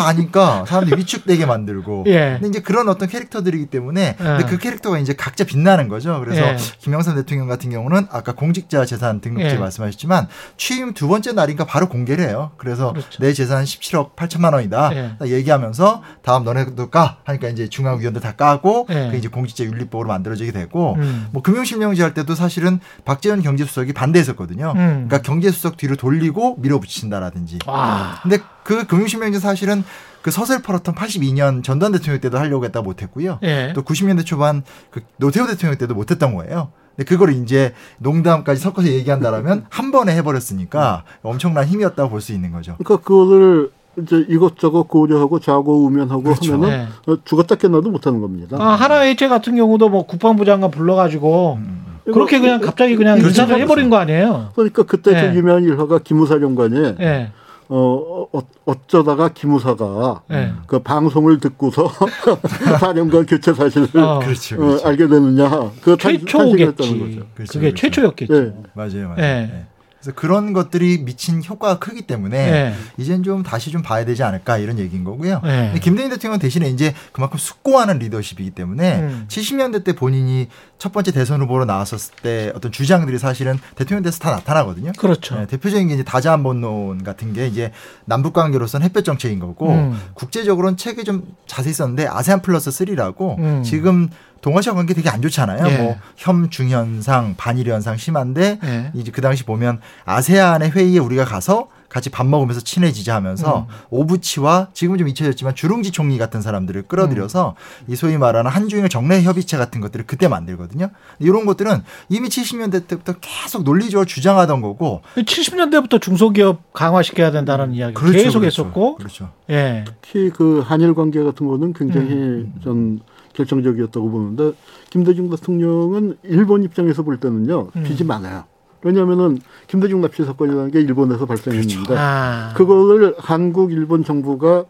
다 0.00 0.08
아니까 0.08 0.64
사람들이 0.66 1.00
위축되게 1.00 1.46
만들고. 1.46 2.04
예. 2.06 2.38
근데 2.40 2.48
이제 2.48 2.60
그런 2.60 2.88
어떤 2.88 3.08
캐릭터들이기 3.08 3.66
때문에 3.66 4.16
근데 4.16 4.42
예. 4.42 4.46
그 4.46 4.58
캐릭터가 4.58 4.98
이제 4.98 5.12
각자 5.14 5.44
빛나는 5.44 5.88
거죠. 5.88 6.20
그래서 6.20 6.42
예. 6.42 6.56
김영삼 6.78 7.14
대통령 7.14 7.46
같은 7.48 7.70
경우는 7.70 8.06
아까 8.10 8.32
공직자 8.32 8.84
재산 8.84 9.20
등록제 9.20 9.54
예. 9.54 9.58
말씀하셨지만 9.58 10.28
취임 10.56 10.94
두 10.94 11.08
번째 11.08 11.32
날인가 11.32 11.64
바로 11.64 11.88
공개를 11.88 12.26
해요. 12.28 12.52
그래서 12.56 12.92
그렇죠. 12.92 13.22
내 13.22 13.32
재산 13.32 13.64
17억 13.64 14.16
8천만 14.16 14.54
원이다. 14.54 14.90
예. 14.94 15.12
딱 15.18 15.28
얘기하면서 15.28 16.02
다음 16.22 16.44
너네도 16.44 16.90
까 16.90 17.18
하니까 17.24 17.48
이제 17.48 17.68
중앙위원들 17.68 18.20
다 18.20 18.32
까고 18.32 18.86
예. 18.90 19.08
그 19.10 19.16
이제 19.16 19.28
공직자 19.28 19.64
윤리법으로 19.64 20.08
만들어지게 20.08 20.52
되고 20.52 20.94
음. 20.94 21.28
뭐 21.32 21.42
금융실명제 21.42 22.02
할 22.02 22.14
때도 22.14 22.34
사실은 22.34 22.80
박재현 23.04 23.42
경제수석이 23.42 23.92
반대했었거든요. 23.92 24.72
음. 24.76 25.06
그러니까 25.08 25.22
경제수석 25.22 25.76
뒤로 25.76 25.96
돌리고 25.96 26.56
밀어붙인다라든지. 26.58 27.58
와. 27.66 28.18
근데 28.22 28.38
그 28.64 28.86
금융실명제 28.86 29.38
사실은 29.38 29.84
그 30.22 30.30
서슬 30.30 30.62
펄었던 30.62 30.94
82년 30.94 31.64
전두환 31.64 31.92
대통령 31.92 32.20
때도 32.20 32.38
하려고 32.38 32.64
했다 32.64 32.80
못했고요. 32.80 33.38
예. 33.42 33.72
또 33.74 33.82
90년대 33.82 34.24
초반 34.24 34.62
그 34.90 35.00
노태우 35.16 35.46
대통령 35.46 35.76
때도 35.78 35.94
못했던 35.94 36.34
거예요. 36.34 36.70
근데 36.96 37.08
그걸 37.08 37.32
이제 37.32 37.72
농담까지 37.98 38.60
섞어서 38.60 38.88
얘기한다라면 38.88 39.66
한 39.70 39.90
번에 39.90 40.14
해버렸으니까 40.16 41.04
엄청난 41.22 41.64
힘이었다고 41.66 42.10
볼 42.10 42.20
수 42.20 42.32
있는 42.32 42.52
거죠. 42.52 42.76
그러니까 42.78 43.04
그거를 43.04 43.70
이제 43.98 44.24
이것저것 44.28 44.84
고려하고 44.84 45.40
좌고 45.40 45.84
우면하고 45.84 46.22
그렇죠. 46.22 46.54
하면은 46.54 46.86
네. 47.06 47.12
어, 47.12 47.18
죽었다 47.24 47.56
깨나도 47.56 47.90
못하는 47.90 48.20
겁니다. 48.20 48.56
아, 48.60 48.68
하나회체 48.74 49.28
같은 49.28 49.56
경우도 49.56 49.88
뭐 49.88 50.06
국방부 50.06 50.44
장관 50.44 50.70
불러가지고 50.70 51.58
그렇게 52.04 52.40
그냥 52.40 52.60
갑자기 52.60 52.96
그냥 52.96 53.18
그렇죠. 53.18 53.42
인사를 53.42 53.60
해버린 53.62 53.90
거 53.90 53.96
아니에요? 53.96 54.50
그러니까 54.54 54.84
그때 54.84 55.12
네. 55.12 55.30
그 55.30 55.36
유명한 55.36 55.64
일화가 55.64 55.98
기무사령관이 55.98 56.94
예. 57.00 57.32
어, 57.68 58.26
어 58.32 58.42
어쩌다가 58.64 59.28
기무사가 59.28 60.22
예. 60.30 60.52
그 60.66 60.80
방송을 60.80 61.40
듣고서 61.40 61.90
사령관 62.80 63.26
교체 63.26 63.54
사실을 63.54 63.88
어. 64.00 64.18
그렇죠. 64.20 64.56
어, 64.56 64.58
그렇죠. 64.58 64.86
알게 64.88 65.08
되느냐 65.08 65.70
그 65.80 65.96
최초겠지. 65.96 66.76
거죠. 66.76 67.26
그렇죠, 67.34 67.52
그게 67.52 67.70
그렇죠. 67.70 67.74
최초였겠죠. 67.76 68.34
예. 68.34 68.52
맞아요, 68.74 69.08
맞아요. 69.08 69.14
예. 69.18 69.22
네. 69.22 69.66
그래서 70.02 70.16
그런 70.16 70.52
것들이 70.52 71.04
미친 71.04 71.42
효과가 71.44 71.78
크기 71.78 72.02
때문에 72.02 72.36
예. 72.36 72.74
이젠 72.98 73.22
좀 73.22 73.44
다시 73.44 73.70
좀 73.70 73.82
봐야 73.82 74.04
되지 74.04 74.24
않을까 74.24 74.58
이런 74.58 74.80
얘기인 74.80 75.04
거고요. 75.04 75.40
예. 75.44 75.48
근데 75.48 75.78
김대중 75.78 76.10
대통령 76.10 76.38
대신에 76.40 76.68
이제 76.68 76.92
그만큼 77.12 77.38
숙고하는 77.38 78.00
리더십이기 78.00 78.50
때문에 78.50 79.00
음. 79.00 79.26
70년대 79.28 79.84
때 79.84 79.92
본인이 79.92 80.48
첫 80.82 80.90
번째 80.90 81.12
대선 81.12 81.40
후보로 81.42 81.64
나왔었을 81.64 82.16
때 82.22 82.52
어떤 82.56 82.72
주장들이 82.72 83.16
사실은 83.16 83.56
대통령 83.76 84.02
돼서 84.02 84.18
다 84.18 84.32
나타나거든요. 84.32 84.90
그렇죠. 84.98 85.36
네, 85.36 85.46
대표적인 85.46 85.86
게 85.86 85.94
이제 85.94 86.02
다자한번론 86.02 87.04
같은 87.04 87.32
게 87.32 87.46
이제 87.46 87.70
남북 88.04 88.32
관계로서는 88.32 88.84
햇볕 88.84 89.04
정책인 89.04 89.38
거고 89.38 89.70
음. 89.70 89.96
국제적으로는 90.14 90.76
책이 90.76 91.04
좀 91.04 91.22
자세히 91.46 91.72
썼는데 91.72 92.08
아세안 92.08 92.42
플러스 92.42 92.70
3라고 92.70 93.38
음. 93.38 93.62
지금 93.62 94.08
동아시아 94.40 94.74
관계 94.74 94.92
되게 94.92 95.08
안 95.08 95.22
좋잖아요. 95.22 95.64
예. 95.68 95.78
뭐 95.78 95.96
혐중현상, 96.16 97.36
반일 97.36 97.68
현상 97.68 97.96
심한데 97.96 98.58
예. 98.64 98.90
이제 98.94 99.12
그 99.12 99.20
당시 99.20 99.44
보면 99.44 99.80
아세안의 100.04 100.72
회의에 100.72 100.98
우리가 100.98 101.24
가서 101.24 101.68
같이 101.92 102.08
밥 102.08 102.26
먹으면서 102.26 102.62
친해지자 102.62 103.14
하면서 103.14 103.66
음. 103.68 103.74
오부치와 103.90 104.68
지금 104.72 104.96
좀 104.96 105.08
잊혀졌지만 105.08 105.54
주룽지 105.54 105.92
총리 105.92 106.16
같은 106.16 106.40
사람들을 106.40 106.84
끌어들여서 106.88 107.54
음. 107.86 107.92
이 107.92 107.96
소위 107.96 108.16
말하는 108.16 108.50
한중일 108.50 108.88
정례 108.88 109.20
협의체 109.20 109.58
같은 109.58 109.82
것들을 109.82 110.06
그때 110.06 110.26
만들거든요. 110.26 110.88
이런 111.18 111.44
것들은 111.44 111.82
이미 112.08 112.30
70년대 112.30 112.86
때부터 112.86 113.16
계속 113.20 113.64
논리적으로 113.64 114.06
주장하던 114.06 114.62
거고 114.62 115.02
70년대부터 115.16 116.00
중소기업 116.00 116.72
강화시켜야 116.72 117.30
된다는 117.30 117.74
이야기 117.74 117.92
그렇죠, 117.92 118.12
계속 118.16 118.38
그렇죠. 118.40 118.62
했었고, 118.62 118.94
그렇죠. 118.94 119.30
예. 119.50 119.84
특히 120.00 120.30
그 120.30 120.60
한일 120.60 120.94
관계 120.94 121.22
같은 121.22 121.46
거는 121.46 121.74
굉장히 121.74 122.14
음. 122.14 122.54
전 122.64 123.00
결정적이었다고 123.34 124.10
보는데 124.10 124.52
김대중 124.88 125.28
대통령은 125.28 126.16
일본 126.22 126.62
입장에서 126.62 127.02
볼 127.02 127.20
때는요 127.20 127.68
음. 127.76 127.82
빚이 127.82 128.04
많아요. 128.04 128.44
왜냐하면은 128.82 129.38
김대중 129.66 130.00
납치 130.00 130.24
사건이라는 130.24 130.70
게 130.70 130.80
일본에서 130.80 131.26
발생했는데 131.26 131.94
아. 131.96 132.52
그거를 132.54 133.14
한국 133.18 133.72
일본 133.72 134.04
정부가 134.04 134.64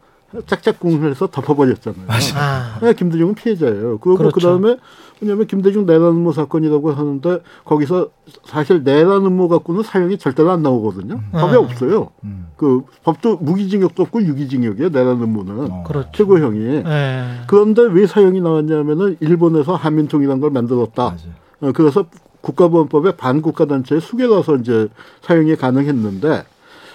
짝짝꿍을 0.46 1.10
해서 1.10 1.26
덮어버렸잖아요. 1.26 2.06
아. 2.36 2.78
네, 2.80 2.94
김대중은 2.94 3.34
피해자예요. 3.34 3.98
그리고 3.98 4.16
그렇죠. 4.16 4.34
그 4.34 4.40
다음에 4.40 4.76
왜냐하면 5.20 5.46
김대중 5.46 5.86
내란 5.86 6.02
음모 6.02 6.32
사건이라고 6.32 6.92
하는데 6.92 7.40
거기서 7.64 8.08
사실 8.44 8.82
내란 8.82 9.24
음모 9.24 9.48
갖고는 9.48 9.82
사형이 9.82 10.18
절대로 10.18 10.50
안 10.50 10.62
나오거든요. 10.62 11.20
법에 11.32 11.54
아. 11.54 11.58
없어요. 11.60 12.10
음. 12.24 12.48
그 12.56 12.82
법도 13.04 13.36
무기징역도 13.36 14.02
없고 14.02 14.22
유기징역이에요. 14.22 14.88
내란 14.90 15.22
음모는 15.22 15.70
어. 15.70 15.84
그렇죠. 15.86 16.10
최고형이. 16.12 16.64
예. 16.86 17.24
그런데 17.46 17.82
왜 17.82 18.06
사형이 18.06 18.40
나왔냐면은 18.40 19.16
일본에서 19.20 19.76
한민통이라는 19.76 20.40
걸 20.40 20.50
만들었다. 20.50 21.02
맞아요. 21.04 21.16
어, 21.60 21.72
그래서 21.72 22.06
국가보안법에 22.42 23.16
반국가 23.16 23.64
단체에 23.64 24.00
수개라서 24.00 24.56
이제 24.56 24.88
사용이 25.22 25.56
가능했는데 25.56 26.44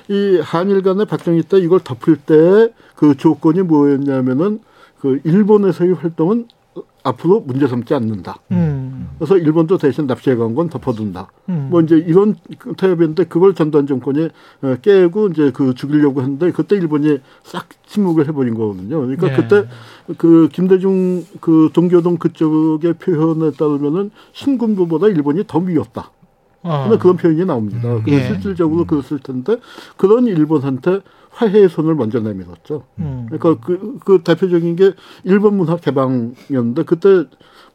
이 0.10 0.40
한일 0.42 0.84
간의 0.84 1.06
박정희 1.06 1.44
때 1.44 1.58
이걸 1.58 1.80
덮을 1.80 2.18
때 2.18 2.72
그 2.98 3.16
조건이 3.16 3.62
뭐였냐면은 3.62 4.60
그 5.00 5.22
일본에서의 5.24 5.94
활동은 5.94 6.48
앞으로 7.04 7.40
문제 7.42 7.68
삼지 7.68 7.94
않는다. 7.94 8.38
음. 8.52 9.10
그래서 9.18 9.38
일본도 9.38 9.78
대신 9.78 10.08
납치해 10.08 10.36
간 10.36 10.54
건 10.56 10.70
덮어둔다. 10.70 11.28
음. 11.50 11.68
뭐 11.72 11.82
이제 11.82 11.96
이런 11.96 12.36
타협이었는데 12.78 13.26
그걸 13.26 13.54
전두환 13.54 13.88
정권이 13.88 14.30
어, 14.62 14.76
깨고 14.82 15.28
이제 15.30 15.52
그 15.52 15.74
죽이려고 15.74 16.22
했는데 16.22 16.52
그때 16.52 16.76
일본이 16.76 17.20
싹 17.44 17.68
침묵을 17.88 18.28
해버린 18.28 18.56
거거든요. 18.56 19.00
그러니까 19.02 19.28
네. 19.28 19.36
그때 19.36 19.68
그 20.18 20.50
김대중 20.52 21.24
그 21.40 21.70
동교동 21.74 22.18
그쪽의 22.18 22.94
표현에 22.96 23.52
따르면은 23.52 24.12
신군부보다 24.34 25.08
일본이 25.08 25.44
더 25.48 25.60
미웠다. 25.60 26.12
어. 26.64 26.84
근데 26.84 26.98
그런 26.98 27.16
표현이 27.18 27.46
나옵니다. 27.46 27.88
음. 27.94 28.04
예. 28.08 28.28
실질적으로 28.28 28.86
그랬을 28.86 29.20
텐데 29.20 29.58
그런 29.96 30.26
일본한테 30.28 31.02
화해의 31.38 31.70
손을 31.70 31.94
먼저 31.94 32.20
내밀었죠. 32.20 32.84
음. 32.98 33.28
그러니까 33.30 33.64
그, 33.64 34.00
그 34.04 34.22
대표적인 34.24 34.76
게 34.76 34.94
일본 35.24 35.56
문화 35.58 35.78
개방이었는데 35.78 36.84
그때 36.84 37.26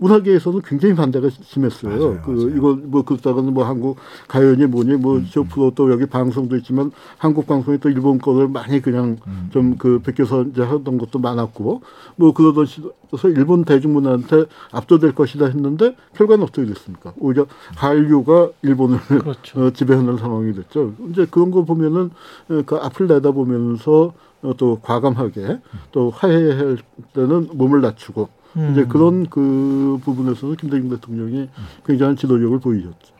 문화계에서는 0.03 0.63
굉장히 0.63 0.95
반대가 0.95 1.29
심했어요. 1.31 1.97
맞아요, 1.97 2.21
그 2.25 2.31
맞아요. 2.31 2.57
이거 2.57 2.79
뭐 2.83 3.03
그다가는 3.05 3.55
뭐 3.55 3.65
한국 3.65 3.99
가요니 4.27 4.67
뭐니 4.67 4.95
음, 4.95 5.01
뭐저 5.01 5.45
프로 5.45 5.71
또 5.75 5.93
여기 5.93 6.07
방송도 6.07 6.57
있지만 6.57 6.91
한국 7.19 7.47
방송이 7.47 7.79
또 7.79 7.89
일본 7.89 8.19
거를 8.19 8.49
많이 8.49 8.81
그냥 8.81 9.17
음. 9.27 9.49
좀그 9.53 10.01
베껴서 10.03 10.43
이제 10.45 10.63
하던 10.63 10.99
것도 10.99 11.21
많았고 11.21 11.83
뭐 12.17 12.35
그러던 12.35 12.67
시서 12.67 13.29
일본 13.29 13.65
대중문화한테 13.65 14.47
압도될 14.73 15.15
것이다 15.15 15.47
했는데 15.47 15.95
결과는 16.15 16.45
어떻게 16.45 16.67
됐습니까? 16.67 17.13
오히려 17.19 17.47
한류가 17.77 18.51
일본을 18.63 18.99
그렇죠. 19.01 19.61
어, 19.63 19.71
지배하는 19.71 20.19
상황이 20.19 20.53
됐죠. 20.53 20.95
이제 21.11 21.27
그런 21.31 21.53
거 21.53 21.65
보면은 21.65 22.11
어, 22.49 22.63
그 22.67 22.77
앞을 22.77 23.07
내다보면 23.07 23.52
서 23.79 24.13
어, 24.43 24.55
또 24.57 24.81
과감하게 24.81 25.59
또 25.93 26.11
화해할 26.11 26.79
때는 27.15 27.49
몸을 27.53 27.81
낮추고 27.81 28.29
음. 28.57 28.71
이제 28.73 28.85
그런 28.85 29.27
그 29.31 29.99
부분에서는 30.05 30.57
김대중 30.57 30.89
대통령이 30.91 31.49
굉장한 31.87 32.17
지도력을 32.17 32.59
보이셨죠. 32.61 33.13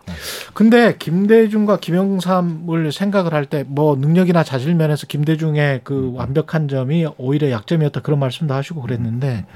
근데 0.53 0.97
김대중과 0.99 1.79
김영삼을 1.79 2.91
생각을 2.93 3.33
할 3.33 3.47
때 3.47 3.65
뭐 3.67 3.95
능력이나 3.97 4.43
자질 4.43 4.75
면에서 4.75 5.07
김대중의 5.07 5.83
그 5.85 6.13
완벽한 6.15 6.67
점이 6.69 7.07
오히려 7.19 7.51
약점이었다 7.51 8.01
그런 8.03 8.19
말씀도 8.19 8.53
하시고 8.53 8.83
그랬는데 8.83 9.47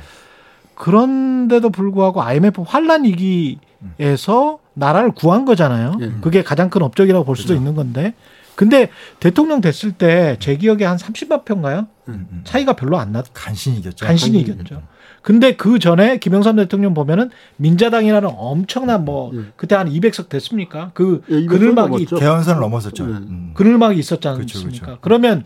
그런데도 0.77 1.71
불구하고 1.71 2.23
IMF 2.23 2.63
환란 2.67 3.05
위기 3.05 3.59
에서 3.99 4.59
나라를 4.75 5.13
구한 5.13 5.45
거잖아요. 5.45 5.97
예. 6.01 6.11
그게 6.21 6.43
가장 6.43 6.71
큰 6.71 6.83
업적이라고 6.83 7.25
볼 7.25 7.37
수도 7.37 7.55
있는 7.55 7.75
건데. 7.75 8.15
근데 8.55 8.89
대통령 9.21 9.61
됐을 9.61 9.93
때 9.93 10.37
제 10.41 10.57
기억에 10.57 10.85
한 10.85 10.97
30만 10.97 11.45
표인가요? 11.45 11.87
음, 12.09 12.27
음. 12.33 12.41
차이가 12.45 12.73
별로 12.75 12.99
안 12.99 13.13
났. 13.13 13.25
간신히 13.35 13.79
이겼죠. 13.79 14.07
간신히 14.07 14.41
이겼죠. 14.41 14.83
근데 15.21 15.57
그 15.57 15.79
전에 15.79 16.19
김영삼 16.19 16.57
대통령 16.57 16.95
보면은 16.95 17.31
민자당이라는 17.57 18.31
엄청난 18.37 19.05
뭐 19.05 19.31
예. 19.35 19.41
그때 19.57 19.75
한 19.75 19.91
200석 19.91 20.29
됐습니까? 20.29 20.93
그 20.95 21.23
예, 21.31 21.35
200석 21.41 21.49
그늘막이. 21.49 22.07
개헌선을 22.07 22.61
넘었었죠. 22.61 23.07
네. 23.07 23.13
음. 23.13 23.51
그늘막이 23.55 23.99
있었지 23.99 24.27
않습니까? 24.29 24.87
그쵸. 24.87 24.99
그러면 25.03 25.45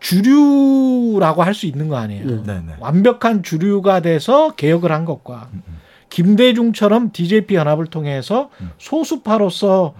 주류라고 0.00 1.42
할 1.42 1.54
수 1.54 1.66
있는 1.66 1.88
거 1.88 1.96
아니에요. 1.96 2.22
예. 2.28 2.34
네, 2.46 2.60
네. 2.66 2.74
완벽한 2.80 3.42
주류가 3.42 4.00
돼서 4.00 4.50
개혁을 4.54 4.90
한 4.92 5.04
것과 5.04 5.48
음, 5.52 5.62
음. 5.66 5.76
김대중처럼 6.12 7.10
DJP 7.12 7.54
연합을 7.54 7.86
통해서 7.86 8.50
음. 8.60 8.70
소수파로서 8.76 9.94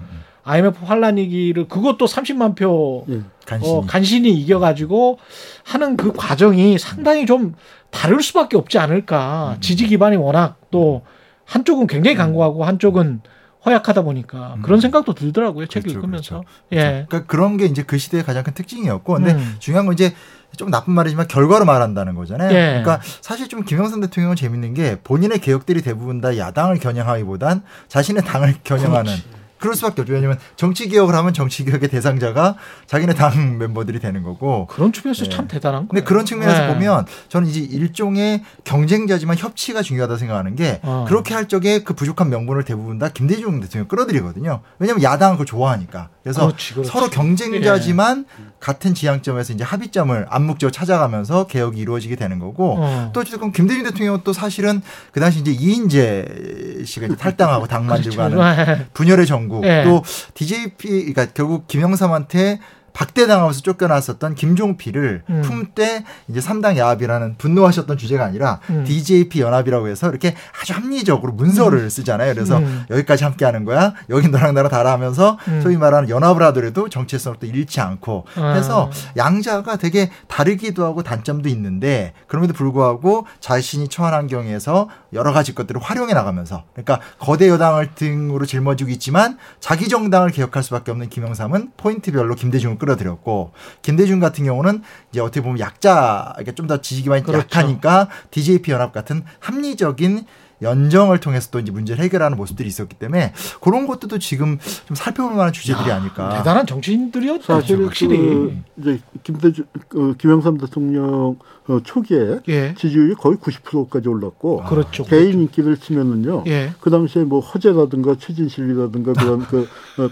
IMF 0.45 0.85
환란 0.85 1.17
위기를 1.17 1.69
그것도 1.69 2.05
30만 2.05 2.55
표 2.55 3.07
예. 3.09 3.21
간신히. 3.47 3.73
어, 3.73 3.85
간신히 3.87 4.31
이겨가지고 4.31 5.19
하는 5.65 5.97
그 5.97 6.13
과정이 6.13 6.79
상당히 6.79 7.25
좀 7.25 7.55
다를 7.91 8.23
수밖에 8.23 8.57
없지 8.57 8.79
않을까. 8.79 9.57
지지 9.61 9.87
기반이 9.87 10.17
워낙 10.17 10.59
또 10.71 11.03
한쪽은 11.47 11.87
굉장히 11.87 12.17
강고하고 12.17 12.65
한쪽은 12.65 13.23
허약하다 13.65 14.03
보니까 14.03 14.57
그런 14.63 14.81
생각도 14.81 15.15
들더라고요. 15.15 15.67
책 15.67 15.85
그렇죠, 15.85 15.99
읽으면서. 15.99 16.41
그렇죠. 16.41 16.49
예. 16.73 17.07
그러니까 17.09 17.25
그런 17.27 17.57
게 17.57 17.67
이제 17.67 17.85
그 17.85 17.97
시대의 17.97 18.25
가장 18.25 18.43
큰 18.43 18.55
특징이었고, 18.55 19.15
근데 19.15 19.33
음. 19.33 19.57
중요한 19.61 19.87
건 19.87 19.95
이제 19.95 20.13
좀 20.57 20.71
나쁜 20.71 20.93
말이지만 20.95 21.29
결과로 21.29 21.65
말한다는 21.65 22.15
거잖아요. 22.15 22.51
예. 22.51 22.83
그러니까 22.83 23.01
사실 23.21 23.49
좀 23.49 23.65
김영삼 23.65 24.01
대통령은 24.01 24.37
재밌는 24.37 24.75
게 24.75 25.01
본인의 25.03 25.41
개혁들이 25.41 25.83
대부분 25.83 26.21
다 26.21 26.37
야당을 26.37 26.79
겨냥하기보단 26.79 27.63
자신의 27.89 28.25
당을 28.25 28.57
겨냥하는. 28.65 29.13
그 29.15 29.42
럴 29.69 29.75
수밖에 29.77 30.03
없죠. 30.03 30.13
왜냐하면 30.15 30.39
정치 30.57 30.89
개혁을 30.89 31.15
하면 31.15 31.33
정치 31.33 31.65
개혁의 31.65 31.89
대상자가 31.89 32.57
자기네 32.87 33.15
당 33.15 33.59
멤버들이 33.59 34.01
되는 34.01 34.23
거고. 34.23 34.67
그런 34.67 34.93
측면에서 34.93 35.27
예. 35.27 35.29
참 35.29 35.49
대단한 35.49 35.83
거예요. 35.83 35.89
근데 35.89 36.03
그런 36.05 36.25
측면에서 36.25 36.65
예. 36.65 36.67
보면 36.69 37.07
저는 37.29 37.49
이제 37.49 37.61
일종의 37.61 38.43
경쟁자지만 38.65 39.37
협치가 39.39 39.83
중요하다 39.83 40.17
생각하는 40.17 40.57
게 40.57 40.81
어. 40.83 41.05
그렇게 41.09 41.35
할 41.35 41.49
적에 41.49 41.83
그 41.83 41.95
부족한 41.95 42.29
명분을 42.31 42.65
대부분 42.65 42.99
다 42.99 43.09
김대중 43.09 43.61
대통령 43.61 43.85
이 43.85 43.89
끌어들이거든요. 43.89 44.61
왜냐하면 44.79 45.03
야당은 45.03 45.35
그걸 45.35 45.47
좋아하니까. 45.47 46.09
그래서 46.23 46.47
그렇지, 46.47 46.75
그렇지. 46.75 46.91
서로 46.91 47.09
경쟁자지만 47.09 48.25
같은 48.61 48.95
지향점에서 48.95 49.53
이제 49.55 49.65
합의점을 49.65 50.27
암묵적으로 50.29 50.71
찾아가면서 50.73 51.47
개혁이 51.49 51.81
이루어지게 51.81 52.15
되는 52.17 52.39
거고 52.39 52.77
어. 52.79 53.11
또 53.13 53.21
어쨌든 53.21 53.51
김대중 53.53 53.83
대통령은 53.83 54.21
또 54.25 54.33
사실은 54.33 54.83
그 55.11 55.19
당시 55.21 55.41
이제 55.41 55.51
이인재 55.53 56.83
씨가 56.85 57.07
이제 57.07 57.17
탈당하고 57.17 57.67
당 57.67 57.83
만 57.83 58.01
들고 58.01 58.17
그렇죠. 58.17 58.41
하는 58.41 58.87
분열의 58.95 59.27
전국 59.27 59.52
예. 59.65 59.85
또 59.85 60.03
DJP 60.35 61.13
그러니까 61.13 61.27
결국 61.27 61.67
김영삼한테 61.69 62.59
박대당하면서 62.93 63.61
쫓겨났었던 63.61 64.35
김종필을 64.35 65.25
음. 65.29 65.43
품때 65.43 66.05
이제 66.29 66.41
삼당 66.41 66.77
야합이라는 66.77 67.37
분노하셨던 67.39 67.97
주제가 67.99 68.25
아니라 68.25 68.61
음. 68.71 68.85
DJP 68.85 69.41
연합이라고 69.41 69.89
해서 69.89 70.09
이렇게 70.09 70.35
아주 70.61 70.73
합리적으로 70.73 71.33
문서를 71.33 71.91
쓰잖아요. 71.91 72.35
그래서 72.35 72.59
음. 72.59 72.85
여기까지 72.91 73.25
함께 73.25 73.45
하는 73.45 73.65
거야. 73.65 73.95
여기 74.11 74.29
너랑 74.29 74.55
나랑 74.55 74.71
다라 74.71 74.93
하면서 74.93 75.39
음. 75.49 75.61
소위 75.63 75.77
말하는 75.77 76.09
연합을 76.09 76.43
하더라도 76.45 76.89
정체성을 76.89 77.39
또 77.39 77.47
잃지 77.47 77.81
않고 77.81 78.27
아. 78.37 78.53
해서 78.53 78.91
양자가 79.17 79.77
되게 79.77 80.11
다르기도 80.29 80.85
하고 80.85 81.03
단점도 81.03 81.49
있는데 81.49 82.13
그럼에도 82.27 82.53
불구하고 82.53 83.27
자신이 83.41 83.89
처한 83.89 84.15
환경에서 84.15 84.89
여러 85.13 85.33
가지 85.33 85.55
것들을 85.55 85.81
활용해 85.81 86.15
나가면서 86.15 86.65
그러니까 86.73 87.01
거대 87.19 87.49
여당을 87.49 87.95
등으로 87.95 88.47
짊어지고 88.47 88.91
있지만 88.91 89.39
자기 89.61 89.89
정당을 89.89 90.31
개혁할 90.31 90.63
수밖에 90.63 90.91
없는 90.91 91.09
김영삼은 91.09 91.73
포인트별로 91.77 92.35
김대중을 92.35 92.79
끌어들였고 92.83 93.53
김대중 93.81 94.19
같은 94.19 94.45
경우는 94.45 94.83
이제 95.13 95.21
어떻게 95.21 95.41
보면 95.41 95.61
약자 95.61 96.33
그러니까 96.35 96.53
좀더 96.53 96.81
지지 96.81 97.03
기반이 97.03 97.23
그렇죠. 97.23 97.39
약하니까 97.45 98.09
DJP 98.33 98.73
연합 98.73 98.93
같은 98.93 99.25
합리적인 99.39 100.27
연정을 100.63 101.19
통해서 101.21 101.49
또 101.51 101.59
이제 101.59 101.71
문제를 101.73 102.03
해결하는 102.05 102.37
모습들이 102.37 102.69
있었기 102.69 102.97
때문에 102.97 103.33
그런 103.61 103.87
것들도 103.87 104.19
지금 104.19 104.59
좀 104.87 104.95
살펴볼 104.95 105.35
만한 105.37 105.53
주제들이 105.53 105.91
아닐까. 105.91 106.39
대단한 106.39 106.67
정치인들이었죠. 106.67 107.43
사실 107.45 107.85
확실히. 107.85 108.17
그 108.19 108.57
이제 108.79 109.01
김대중 109.23 109.65
그 109.89 110.15
김영삼 110.19 110.59
대통령 110.59 111.37
어, 111.69 111.79
초기에 111.85 112.41
예. 112.49 112.75
지지율이 112.77 113.15
거의 113.15 113.37
90%까지 113.37 114.09
올랐고 114.09 114.65
그렇죠. 114.65 115.05
개인 115.05 115.41
인기를 115.43 115.77
치면은요. 115.77 116.45
예. 116.49 116.73
그 116.81 116.91
당시에 116.91 117.23
뭐 117.25 117.41
허재라든가 117.41 118.17
최진실이라든가 118.19 119.13
그런 119.13 119.41
그 119.47 119.67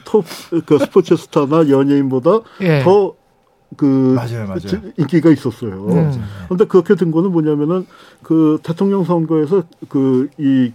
톱 0.04 0.24
그 0.66 0.78
스포츠 0.78 1.16
스타나 1.16 1.68
연예인보다 1.68 2.40
예. 2.60 2.82
더 2.82 3.14
그 3.76 4.14
맞아요, 4.16 4.46
맞아요. 4.46 4.82
인기가 4.96 5.30
있었어요. 5.30 5.86
음. 5.86 6.22
그런데 6.46 6.64
그렇게 6.66 6.94
된 6.96 7.10
거는 7.10 7.30
뭐냐면은 7.32 7.86
그 8.22 8.58
대통령 8.62 9.04
선거에서 9.04 9.62
그이 9.88 10.72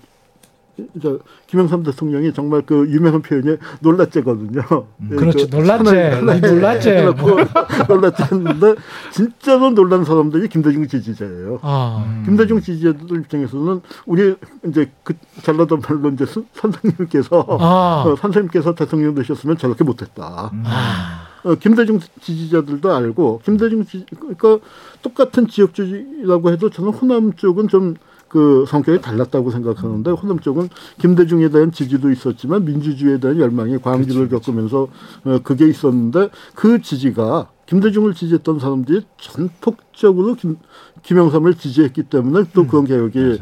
김영삼 1.47 1.83
대통령이 1.83 2.33
정말 2.33 2.61
그 2.65 2.89
유명한 2.89 3.21
표현이 3.21 3.55
놀랐제거든요. 3.79 4.61
그렇죠. 5.09 5.47
그 5.49 5.55
놀랐제. 5.55 6.09
하나의 6.09 6.41
놀랐제. 6.41 6.97
해놓고 6.97 7.29
놀랐제인데 7.87 8.75
진짜로 9.11 9.69
놀란 9.71 10.03
사람들이 10.03 10.49
김대중 10.49 10.85
지지자예요. 10.85 11.59
아. 11.61 12.21
김대중 12.25 12.59
지지자들 12.59 13.19
입장에서는 13.21 13.81
우리 14.05 14.35
이제 14.67 14.89
그 15.03 15.13
잘나던 15.43 15.81
말로 15.87 16.09
이제 16.09 16.25
선- 16.25 16.45
선생님께서 16.53 17.45
아. 17.59 18.03
어, 18.05 18.15
선생님께서 18.17 18.75
대통령 18.75 19.15
되셨으면 19.15 19.57
저렇게 19.57 19.83
못했다. 19.85 20.49
음. 20.53 20.63
아. 20.65 21.21
어, 21.45 21.55
김대중 21.55 21.99
지지자들도 22.21 22.91
알고 22.91 23.41
김대중 23.45 23.85
지 23.85 24.05
그러니까 24.19 24.59
똑같은 25.01 25.47
지역주의라고 25.47 26.51
해도 26.51 26.69
저는 26.69 26.91
호남 26.91 27.33
쪽은 27.33 27.67
좀그 27.67 28.65
성격이 28.67 29.01
달랐다고 29.01 29.51
생각하는데 29.51 30.11
호남 30.11 30.39
쪽은 30.39 30.69
김대중에 30.99 31.49
대한 31.49 31.71
지지도 31.71 32.11
있었지만 32.11 32.65
민주주의에 32.65 33.19
대한 33.19 33.39
열망이 33.39 33.77
광기를 33.77 34.27
겪으면서 34.29 34.87
어, 35.23 35.39
그게 35.43 35.67
있었는데 35.67 36.29
그 36.55 36.81
지지가 36.81 37.49
김대중을 37.67 38.13
지지했던 38.13 38.59
사람들이 38.59 39.01
전폭 39.17 39.85
적극적으로 39.95 40.35
김, 40.35 40.57
김영삼을 41.03 41.55
지지했기 41.55 42.03
때문에 42.03 42.45
또 42.53 42.61
음. 42.61 42.67
그런 42.67 42.85
개혁이 42.85 43.19
예, 43.19 43.39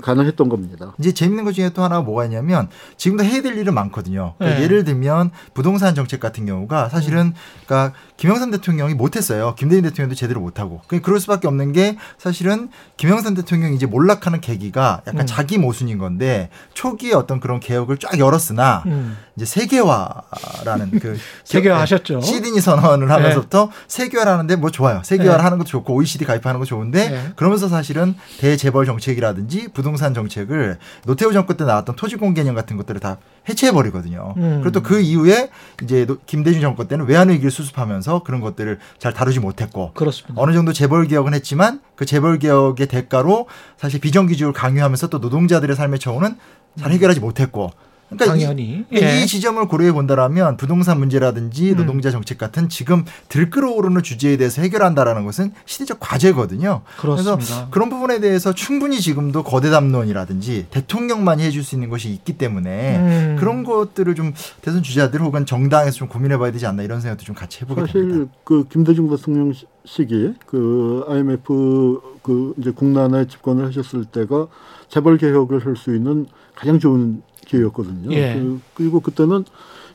가능했던 0.00 0.48
겁니다. 0.48 0.94
이제 0.98 1.12
재밌는 1.12 1.44
것 1.44 1.52
중에 1.52 1.70
또 1.70 1.82
하나 1.82 2.00
뭐가 2.00 2.24
있냐면 2.24 2.68
지금도 2.96 3.24
해야 3.24 3.42
될 3.42 3.56
일은 3.56 3.74
많거든요. 3.74 4.34
그러니까 4.38 4.58
네. 4.58 4.64
예를 4.64 4.84
들면 4.84 5.30
부동산 5.54 5.94
정책 5.94 6.20
같은 6.20 6.46
경우가 6.46 6.88
사실은 6.88 7.34
그러니까 7.66 7.96
김영삼 8.22 8.52
대통령이 8.52 8.94
못했어요. 8.94 9.56
김대중 9.58 9.82
대통령도 9.82 10.14
제대로 10.14 10.40
못하고. 10.40 10.80
그러니까 10.86 11.04
그럴 11.04 11.18
수밖에 11.18 11.48
없는 11.48 11.72
게 11.72 11.96
사실은 12.18 12.68
김영삼 12.96 13.34
대통령이 13.34 13.74
이제 13.74 13.84
몰락하는 13.86 14.40
계기가 14.40 15.02
약간 15.08 15.22
음. 15.22 15.26
자기 15.26 15.58
모순인 15.58 15.98
건데 15.98 16.48
초기에 16.72 17.14
어떤 17.14 17.40
그런 17.40 17.58
개혁을 17.58 17.96
쫙 17.98 18.16
열었으나 18.20 18.84
음. 18.86 19.16
이제 19.34 19.44
세계화라는 19.44 21.00
그 21.00 21.18
세계화하셨죠. 21.42 22.20
시드니 22.20 22.60
선언을 22.60 23.10
하면서부터 23.10 23.70
세계화라는데 23.88 24.54
뭐 24.54 24.70
좋아요. 24.70 25.02
세계화를 25.04 25.38
네. 25.38 25.42
하는 25.42 25.58
것도 25.58 25.66
좋고 25.70 25.92
OECD 25.94 26.24
가입하는 26.24 26.60
거 26.60 26.64
좋은데 26.64 27.08
네. 27.10 27.32
그러면서 27.34 27.68
사실은 27.68 28.14
대재벌 28.38 28.86
정책이라든지 28.86 29.70
부동산 29.74 30.14
정책을 30.14 30.78
노태우 31.06 31.32
정권 31.32 31.56
때 31.56 31.64
나왔던 31.64 31.96
토지공 31.96 32.34
개념 32.34 32.54
같은 32.54 32.76
것들을 32.76 33.00
다 33.00 33.16
해체해 33.48 33.72
버리거든요. 33.72 34.34
음. 34.36 34.60
그리고 34.62 34.70
또 34.70 34.82
그 34.82 35.00
이후에 35.00 35.50
이제 35.82 36.04
노- 36.06 36.18
김대중 36.26 36.60
정권 36.60 36.86
때는 36.86 37.06
외환 37.06 37.28
위기를 37.30 37.50
수습하면서 37.50 38.11
그런 38.20 38.40
것들을 38.40 38.78
잘 38.98 39.12
다루지 39.12 39.40
못했고 39.40 39.92
그렇습니다. 39.94 40.40
어느 40.40 40.52
정도 40.52 40.72
재벌 40.72 41.06
개혁은 41.06 41.34
했지만 41.34 41.80
그 41.96 42.06
재벌 42.06 42.38
개혁의 42.38 42.86
대가로 42.86 43.48
사실 43.76 44.00
비정규직을 44.00 44.52
강요하면서 44.52 45.08
또 45.08 45.18
노동자들의 45.18 45.74
삶의 45.74 45.98
처우는 45.98 46.36
잘 46.78 46.92
해결하지 46.92 47.20
못했고 47.20 47.70
그러니까 48.16 48.36
이- 48.36 48.40
당연히. 48.42 48.84
그러니까 48.88 49.12
예. 49.18 49.22
이 49.22 49.26
지점을 49.26 49.66
고려해 49.68 49.92
본다라면 49.92 50.56
부동산 50.56 50.98
문제라든지 50.98 51.72
음. 51.72 51.76
노동자 51.76 52.10
정책 52.10 52.38
같은 52.38 52.68
지금 52.68 53.04
들끓어오르는 53.28 54.02
주제에 54.02 54.36
대해서 54.36 54.62
해결한다라는 54.62 55.24
것은 55.24 55.52
시대적 55.66 55.98
과제거든요. 56.00 56.82
그렇습니다. 56.98 57.34
그래서 57.36 57.66
그런 57.70 57.88
부분에 57.90 58.20
대해서 58.20 58.52
충분히 58.52 59.00
지금도 59.00 59.42
거대 59.42 59.70
담론이라든지 59.70 60.66
대통령만이 60.70 61.42
해줄 61.42 61.62
수 61.64 61.74
있는 61.74 61.88
것이 61.88 62.10
있기 62.10 62.38
때문에 62.38 62.96
음. 62.98 63.36
그런 63.38 63.64
것들을 63.64 64.14
좀 64.14 64.32
대선 64.60 64.82
주자들 64.82 65.20
혹은 65.20 65.46
정당에서 65.46 65.96
좀 65.96 66.08
고민해봐야 66.08 66.52
되지 66.52 66.66
않나 66.66 66.82
이런 66.82 67.00
생각도 67.00 67.24
좀 67.24 67.34
같이 67.34 67.60
해보게 67.62 67.80
사실 67.82 68.08
됩니다. 68.08 68.32
그 68.44 68.66
김대중 68.70 69.08
대통령 69.08 69.52
시- 69.52 69.66
시기 69.84 70.32
그 70.46 71.04
IMF 71.08 72.00
그 72.22 72.54
이제 72.58 72.70
국난에 72.70 73.26
집권을 73.26 73.66
하셨을 73.66 74.04
때가 74.04 74.46
재벌 74.88 75.18
개혁을 75.18 75.64
할 75.66 75.74
수 75.76 75.94
있는 75.94 76.26
가장 76.54 76.78
좋은 76.78 77.22
기회였거든요. 77.46 78.12
예. 78.12 78.34
그, 78.34 78.60
그리고 78.74 79.00
그때는 79.00 79.44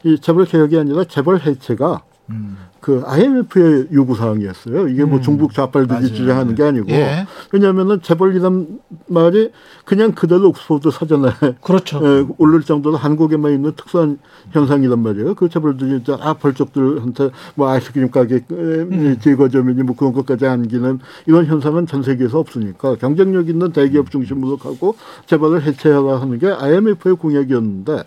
이 0.03 0.19
재벌 0.19 0.45
개혁이 0.45 0.77
아니라 0.77 1.03
재벌 1.05 1.41
해체가 1.41 2.03
음. 2.29 2.57
그 2.79 3.03
IMF의 3.05 3.87
요구 3.93 4.15
사항이었어요. 4.15 4.87
이게 4.89 5.03
뭐 5.03 5.17
음. 5.17 5.21
중국 5.21 5.53
좌빨들이. 5.53 6.13
주장하는 6.13 6.55
게 6.55 6.63
아니고 6.63 6.89
예. 6.89 7.25
왜냐하면은 7.51 8.01
재벌이란 8.01 8.79
말이 9.07 9.51
그냥 9.85 10.11
그대로 10.13 10.49
옥스퍼드 10.49 10.91
사전에 10.91 11.31
그렇죠. 11.61 11.99
예, 12.03 12.25
오를 12.37 12.61
정도로 12.61 12.97
한국에만 12.97 13.53
있는 13.53 13.73
특수한 13.75 14.19
현상이란 14.51 14.99
말이에요. 14.99 15.35
그 15.35 15.49
재벌들이 15.49 15.97
이제 15.97 16.15
아 16.19 16.33
벌적들한테 16.33 17.31
뭐 17.55 17.69
아이스크림 17.69 18.11
가게 18.11 18.43
음. 18.51 19.17
제거점이니 19.19 19.83
뭐 19.83 19.95
그런 19.95 20.13
것까지 20.13 20.45
안기는 20.45 20.99
이런 21.25 21.45
현상은 21.45 21.87
전 21.87 22.03
세계에서 22.03 22.39
없으니까 22.39 22.95
경쟁력 22.95 23.49
있는 23.49 23.71
대기업 23.71 24.11
중심으로 24.11 24.57
가고 24.57 24.95
재벌을 25.25 25.63
해체하라 25.63 26.21
하는 26.21 26.39
게 26.39 26.47
IMF의 26.47 27.15
공약이었는데 27.15 28.03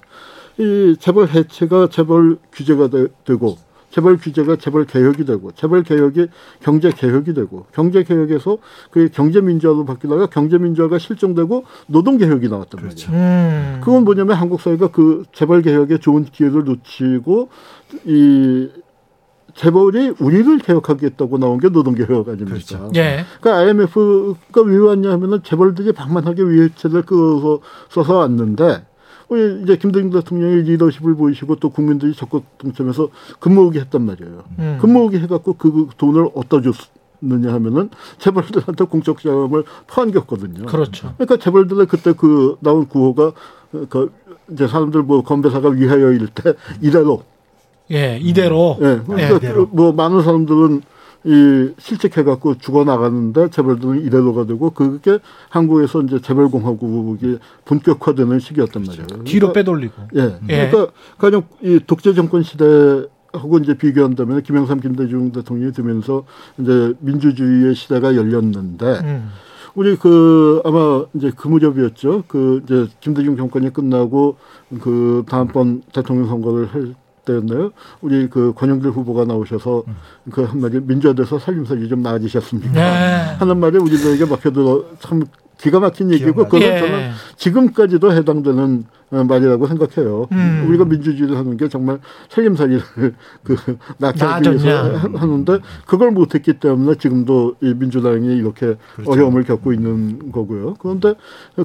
이 0.58 0.96
재벌 0.98 1.28
해체가 1.28 1.88
재벌 1.90 2.36
규제가 2.52 2.88
되, 2.88 3.34
고 3.34 3.56
재벌 3.90 4.16
규제가 4.16 4.56
재벌 4.56 4.84
개혁이 4.86 5.24
되고 5.24 5.50
재벌 5.52 5.82
개혁이 5.82 6.28
경제 6.60 6.90
개혁이 6.90 7.34
되고 7.34 7.66
경제 7.72 8.02
개혁에서 8.04 8.58
그 8.90 9.08
경제 9.12 9.40
민주화로 9.40 9.84
바뀌다가 9.84 10.26
경제 10.26 10.58
민주화가 10.58 10.98
실종되고 10.98 11.64
노동 11.86 12.16
개혁이 12.16 12.48
나왔단 12.48 12.80
그렇죠. 12.80 13.10
말이에요. 13.10 13.30
음. 13.30 13.80
그건 13.82 14.04
뭐냐면 14.04 14.36
한국 14.36 14.60
사회가 14.60 14.88
그 14.88 15.24
재벌 15.32 15.62
개혁에 15.62 15.98
좋은 15.98 16.24
기회를 16.24 16.64
놓치고 16.64 17.48
이 18.04 18.68
재벌이 19.54 20.14
우리를 20.20 20.58
개혁하겠다고 20.58 21.38
나온 21.38 21.58
게 21.58 21.68
노동 21.68 21.94
개혁 21.94 22.28
아닙니까? 22.28 22.52
그렇죠. 22.52 22.90
예. 22.94 23.24
그러니까 23.40 23.64
IMF가 23.64 24.62
왜 24.62 24.78
왔냐 24.78 25.10
하면은 25.10 25.42
재벌들이 25.42 25.92
방만하게 25.92 26.42
위해체를 26.44 27.02
끌어서 27.02 27.60
써서 27.88 28.18
왔는데 28.18 28.84
이제 29.36 29.76
김대중 29.76 30.10
대통령이 30.10 30.62
리더십을 30.62 31.14
보이시고 31.14 31.56
또 31.56 31.70
국민들이 31.70 32.14
적극 32.14 32.44
동참해서 32.58 33.08
근무오기 33.38 33.78
했단 33.78 34.02
말이에요. 34.02 34.44
음. 34.58 34.78
근무오기 34.80 35.18
해갖고 35.18 35.54
그 35.54 35.88
돈을 35.96 36.30
어디다 36.34 36.60
줬느냐 37.20 37.52
하면은 37.54 37.90
재벌들한테 38.18 38.84
공적 38.84 39.20
자금을 39.20 39.64
퍼안겼거든요. 39.86 40.66
그렇죠. 40.66 41.14
그러니까 41.16 41.36
재벌들의 41.36 41.86
그때 41.86 42.12
그 42.12 42.56
나온 42.60 42.88
구호가 42.88 43.32
그 43.88 44.12
이제 44.50 44.66
사람들 44.66 45.02
뭐 45.02 45.22
건배사가 45.22 45.68
위하여일 45.68 46.26
때 46.28 46.54
이대로 46.80 47.22
예. 47.92 48.18
이대로. 48.20 48.78
예. 48.80 48.86
예. 48.86 49.00
그러니까 49.04 49.36
이대로. 49.36 49.68
그뭐 49.68 49.92
많은 49.92 50.22
사람들은 50.22 50.82
이 51.24 51.70
실직해갖고 51.78 52.58
죽어 52.58 52.84
나가는데 52.84 53.50
재벌들은 53.50 54.04
이대로가 54.06 54.46
되고 54.46 54.70
그게 54.70 55.18
한국에서 55.50 56.02
이제 56.02 56.20
재벌공화국이 56.20 57.38
본격화되는 57.66 58.38
시기였단 58.38 58.84
말이에요. 58.84 59.06
뒤로 59.24 59.52
그러니까, 59.52 59.52
빼돌리고. 59.52 59.94
예. 60.16 60.38
예. 60.48 60.70
그러니까 60.70 60.92
가령 61.18 61.42
이 61.62 61.80
독재 61.86 62.14
정권 62.14 62.42
시대 62.42 62.64
하고 63.32 63.58
이제 63.58 63.74
비교한다면 63.74 64.42
김영삼 64.42 64.80
김대중 64.80 65.30
대통령이 65.32 65.72
되면서 65.72 66.24
이제 66.58 66.94
민주주의의 67.00 67.74
시대가 67.74 68.16
열렸는데 68.16 68.86
음. 69.04 69.30
우리 69.74 69.96
그 69.96 70.60
아마 70.64 71.04
이제 71.14 71.30
그 71.36 71.48
무렵이었죠. 71.48 72.24
그 72.26 72.60
이제 72.64 72.88
김대중 73.00 73.36
정권이 73.36 73.72
끝나고 73.72 74.36
그 74.80 75.24
다음번 75.28 75.82
대통령 75.92 76.26
선거를 76.26 76.66
할 76.66 76.94
때였나요? 77.24 77.70
우리 78.00 78.28
그 78.28 78.52
권영길 78.54 78.90
후보가 78.90 79.24
나오셔서 79.24 79.84
그 80.30 80.42
한마디 80.44 80.80
민주화돼서 80.80 81.38
살림살이 81.38 81.88
좀 81.88 82.02
나아지셨습니까? 82.02 82.72
네. 82.72 83.34
하는 83.38 83.58
말이 83.58 83.78
우리들에게 83.78 84.24
막혀들어 84.26 84.84
참 85.00 85.24
기가 85.58 85.78
막힌 85.78 86.10
얘기고. 86.12 86.44
그건 86.44 86.62
예. 86.62 86.78
저는 86.78 87.10
지금까지도 87.36 88.12
해당되는 88.12 88.84
어, 89.12 89.24
말이라고 89.24 89.66
생각해요. 89.66 90.28
음. 90.32 90.66
우리가 90.68 90.84
민주주의를 90.84 91.36
하는 91.36 91.56
게 91.56 91.68
정말 91.68 91.98
살림살이를 92.30 92.80
그 93.44 93.56
낳기 93.98 94.20
위해서. 94.24 94.94
하- 94.96 95.20
하는데 95.20 95.58
그걸 95.86 96.12
못했기 96.12 96.54
때문에 96.60 96.94
지금도 96.96 97.56
이 97.60 97.74
민주당이 97.74 98.36
이렇게 98.36 98.76
그렇죠. 98.94 99.10
어려움을 99.10 99.42
겪고 99.42 99.72
있는 99.72 100.30
거고요. 100.32 100.74
그런데 100.78 101.14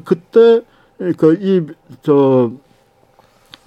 그때 0.03 0.61
그 0.97 1.13
그이저 1.15 2.51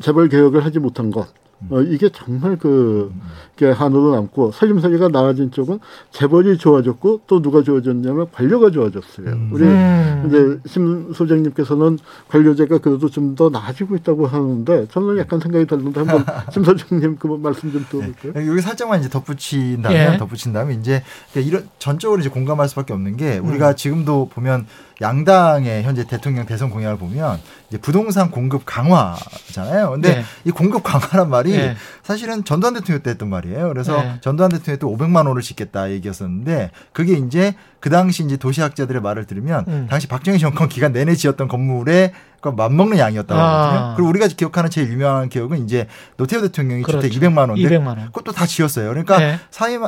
재벌 0.00 0.28
개혁을 0.28 0.64
하지 0.64 0.78
못한 0.78 1.10
것. 1.10 1.28
어, 1.70 1.82
이게 1.82 2.08
정말 2.10 2.56
그, 2.56 3.12
게 3.58 3.70
한으로 3.70 4.14
남고, 4.14 4.52
살림살이가 4.52 5.08
나아진 5.08 5.50
쪽은 5.50 5.78
재벌이 6.10 6.58
좋아졌고, 6.58 7.22
또 7.26 7.42
누가 7.42 7.62
좋아졌냐면 7.62 8.26
관료가 8.32 8.70
좋아졌어요. 8.70 9.26
음. 9.26 9.50
우리 9.52 9.64
음. 9.64 10.24
이제 10.26 10.68
심 10.68 11.12
소장님께서는 11.12 11.98
관료제가 12.28 12.78
그래도 12.78 13.08
좀 13.08 13.28
더 13.38 13.48
나아지고 13.50 13.94
있다고 13.96 14.26
하는데 14.26 14.86
저는 14.90 15.18
약간 15.18 15.38
생각이 15.38 15.66
다른데 15.66 16.00
한번 16.00 16.24
심 16.52 16.64
소장님 16.64 17.16
그 17.18 17.26
말씀 17.28 17.70
좀 17.70 17.86
들어볼까요? 17.88 18.50
여기 18.50 18.60
살짝만 18.60 19.00
이제 19.00 19.08
덧붙인다면 19.08 20.14
예. 20.14 20.18
덧붙인다면 20.18 20.80
이제 20.80 21.02
이런 21.34 21.68
전적으로 21.78 22.20
이제 22.20 22.28
공감할 22.28 22.68
수밖에 22.68 22.92
없는 22.92 23.16
게 23.16 23.38
음. 23.38 23.48
우리가 23.48 23.74
지금도 23.74 24.30
보면 24.32 24.66
양당의 25.00 25.84
현재 25.84 26.04
대통령 26.04 26.46
대선 26.46 26.70
공약을 26.70 26.98
보면 26.98 27.38
이제 27.68 27.78
부동산 27.78 28.30
공급 28.30 28.62
강화잖아요. 28.64 29.90
근데 29.90 30.16
네. 30.16 30.24
이 30.44 30.50
공급 30.50 30.82
강화란 30.82 31.30
말이 31.30 31.52
네. 31.52 31.76
사실은 32.02 32.44
전두환 32.44 32.74
대통령 32.74 33.02
때 33.02 33.10
했던 33.10 33.28
말이 33.28 33.47
에요. 33.54 33.68
그래서 33.68 34.00
네. 34.02 34.14
전두환 34.20 34.50
대통령이 34.50 34.78
또 34.78 34.96
500만 34.96 35.26
원을 35.26 35.42
짓겠다 35.42 35.90
얘기였었는데 35.90 36.70
그게 36.92 37.14
이제 37.14 37.54
그 37.80 37.90
당시 37.90 38.24
이제 38.24 38.36
도시학자들의 38.36 39.00
말을 39.00 39.26
들으면 39.26 39.64
음. 39.68 39.86
당시 39.88 40.08
박정희 40.08 40.38
정권 40.38 40.68
기간 40.68 40.92
내내 40.92 41.14
지었던 41.14 41.48
건물에 41.48 42.12
그 42.40 42.48
맞먹는 42.50 42.98
양이었다고 42.98 43.40
아. 43.40 43.44
하거든요. 43.68 43.94
그리고 43.96 44.08
우리가 44.10 44.26
기억하는 44.28 44.70
제일 44.70 44.90
유명한 44.90 45.28
기억은 45.28 45.62
이제 45.64 45.86
노태우 46.16 46.40
대통령이 46.42 46.82
그렇죠. 46.82 47.08
주택 47.08 47.20
200만 47.20 47.48
원인데 47.50 47.78
200만 47.78 47.86
원. 47.86 48.06
그것도 48.06 48.32
다 48.32 48.46
지었어요. 48.46 48.88
그러니까 48.88 49.18
네. 49.18 49.38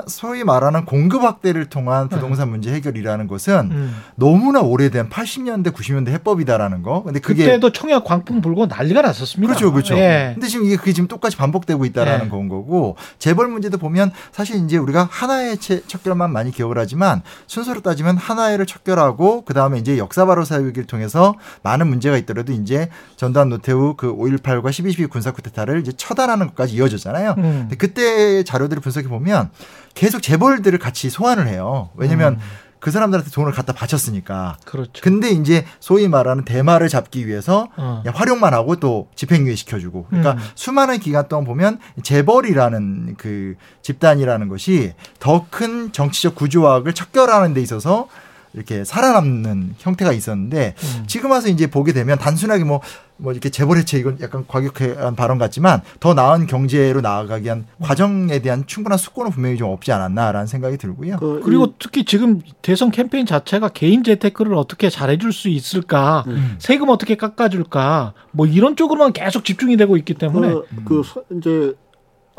소위 0.07 0.45
말하는 0.45 0.85
공급 0.85 1.23
확대를 1.23 1.67
통한 1.67 2.09
부동산 2.09 2.51
문제 2.51 2.73
해결이라는 2.73 3.27
것은 3.27 3.71
음. 3.73 3.97
너무나 4.15 4.61
오래된 4.61 5.09
80년대 5.11 5.73
90년대 5.73 6.11
해법이다라는 6.11 6.83
거. 6.83 7.03
근데 7.03 7.19
그게 7.19 7.45
그때도 7.47 7.73
청약 7.73 8.05
광풍 8.05 8.41
불고 8.41 8.67
난리가 8.67 9.03
났었습니다. 9.03 9.53
그렇죠, 9.53 9.73
그렇죠. 9.73 9.97
예. 9.97 10.31
근데 10.35 10.47
지금 10.47 10.67
이게 10.67 10.77
그게 10.77 10.93
지금 10.93 11.09
똑같이 11.09 11.37
반복되고 11.37 11.85
있다라는 11.87 12.25
네. 12.27 12.31
건 12.31 12.49
거고 12.49 12.97
재벌 13.19 13.49
문제도 13.49 13.77
보면 13.79 14.13
사실 14.33 14.65
이제 14.65 14.77
우리가 14.77 15.09
하나의 15.11 15.59
채- 15.59 15.83
척결만 15.87 16.33
많이 16.33 16.53
기억을 16.53 16.79
하지만 16.79 17.23
순서를 17.49 17.81
통으로 17.81 17.83
따지면 17.83 18.17
하나회를 18.17 18.67
척결하고 18.67 19.43
그 19.45 19.55
다음에 19.55 19.79
이제 19.79 19.99
역사 19.99 20.27
바로 20.27 20.45
사육을 20.45 20.85
통해서 20.87 21.35
많은 21.63 21.89
문제가 21.89 22.17
있더라도 22.19 22.40
이제 22.49 22.89
전두환 23.17 23.49
노태우 23.49 23.95
그 23.97 24.15
5.18과 24.15 24.67
12.12 24.67 25.11
군사 25.11 25.33
쿠데타를 25.33 25.81
이제 25.81 25.93
처단하는 25.97 26.47
것까지 26.49 26.75
이어졌잖아요. 26.75 27.35
음. 27.39 27.43
근데 27.43 27.77
그때 27.77 28.43
자료들을 28.43 28.81
분석해 28.83 29.09
보면 29.09 29.51
계속 29.95 30.23
재벌들을 30.23 30.79
같이 30.79 31.11
소환을 31.11 31.49
해요. 31.49 31.91
왜냐면 31.97 32.35
음. 32.35 32.41
그 32.81 32.91
사람들한테 32.91 33.31
돈을 33.31 33.53
갖다 33.53 33.75
바쳤으니까. 33.75 34.57
그렇죠. 34.65 35.03
근데 35.03 35.29
이제 35.29 35.67
소위 35.81 36.09
말하는 36.09 36.45
대마를 36.47 36.89
잡기 36.89 37.27
위해서 37.27 37.69
어. 37.77 38.03
활용만 38.07 38.55
하고 38.55 38.77
또 38.77 39.09
집행유예 39.15 39.55
시켜주고. 39.55 40.07
그러니까 40.09 40.33
음. 40.33 40.39
수많은 40.55 40.99
기간 40.99 41.29
동안 41.29 41.45
보면 41.45 41.79
재벌이라는 42.03 43.17
그 43.19 43.55
집단이라는 43.83 44.49
것이 44.49 44.95
더 45.19 45.45
큰 45.51 45.93
정치적 45.93 46.35
구조학을 46.35 46.95
척결하는 46.95 47.53
데 47.55 47.61
있어서 47.61 48.09
이렇게 48.53 48.85
살아남는 48.85 49.77
형태가 49.79 50.13
있었는데 50.13 50.75
음. 50.77 51.05
지금 51.07 51.31
와서 51.31 51.49
이제 51.49 51.69
보게 51.69 51.93
되면 51.93 52.19
단순하게 52.19 52.65
뭐, 52.65 52.81
뭐 53.17 53.33
이렇게 53.33 53.49
재벌 53.49 53.79
해체 53.79 53.97
이건 53.99 54.19
약간 54.21 54.45
과격한 54.49 55.15
발언 55.15 55.39
같지만 55.39 55.83
더 56.01 56.15
나은 56.15 56.47
경제로 56.49 57.01
나아가기 57.01 57.45
위한 57.45 57.67
과정에 57.81 58.41
대한 58.41 58.65
충분한 58.67 58.99
숙고는 58.99 59.31
분명히 59.31 59.57
좀 59.57 59.71
없지 59.71 59.93
않았나라는 59.93 60.49
생각이 60.49 60.79
들고요. 60.79 61.19
그 61.19 61.41
그리고 61.45 61.67
이- 61.67 61.75
특히 61.79 62.05
지금 62.05 62.41
대선 62.61 62.91
캠페인 62.91 63.25
자체가 63.25 63.69
개인 63.69 64.03
재테크를 64.03 64.55
어떻게 64.55 64.91
잘해줄 64.91 65.33
수 65.33 65.49
있을까, 65.49 66.25
음. 66.27 66.57
세금 66.59 66.89
어떻게 66.89 67.17
깎아줄까, 67.17 68.15
뭐 68.33 68.47
이런 68.47 68.75
쪽으로만 68.75 69.13
계속 69.13 69.45
집중이 69.45 69.77
되고 69.77 69.97
있기 69.97 70.15
때문에 70.15 70.49
그, 70.49 70.65
그 70.85 71.03
서- 71.05 71.23
이제 71.39 71.75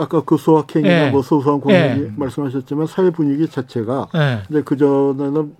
아까 0.01 0.21
그 0.21 0.35
소확행이나 0.35 1.07
예. 1.07 1.11
뭐 1.11 1.21
소소한 1.21 1.61
공약이 1.61 2.01
예. 2.01 2.11
말씀하셨지만 2.15 2.87
사회 2.87 3.11
분위기 3.11 3.47
자체가 3.47 4.07
예. 4.15 4.41
이제 4.49 4.63
그 4.65 4.75
전에는 4.75 5.53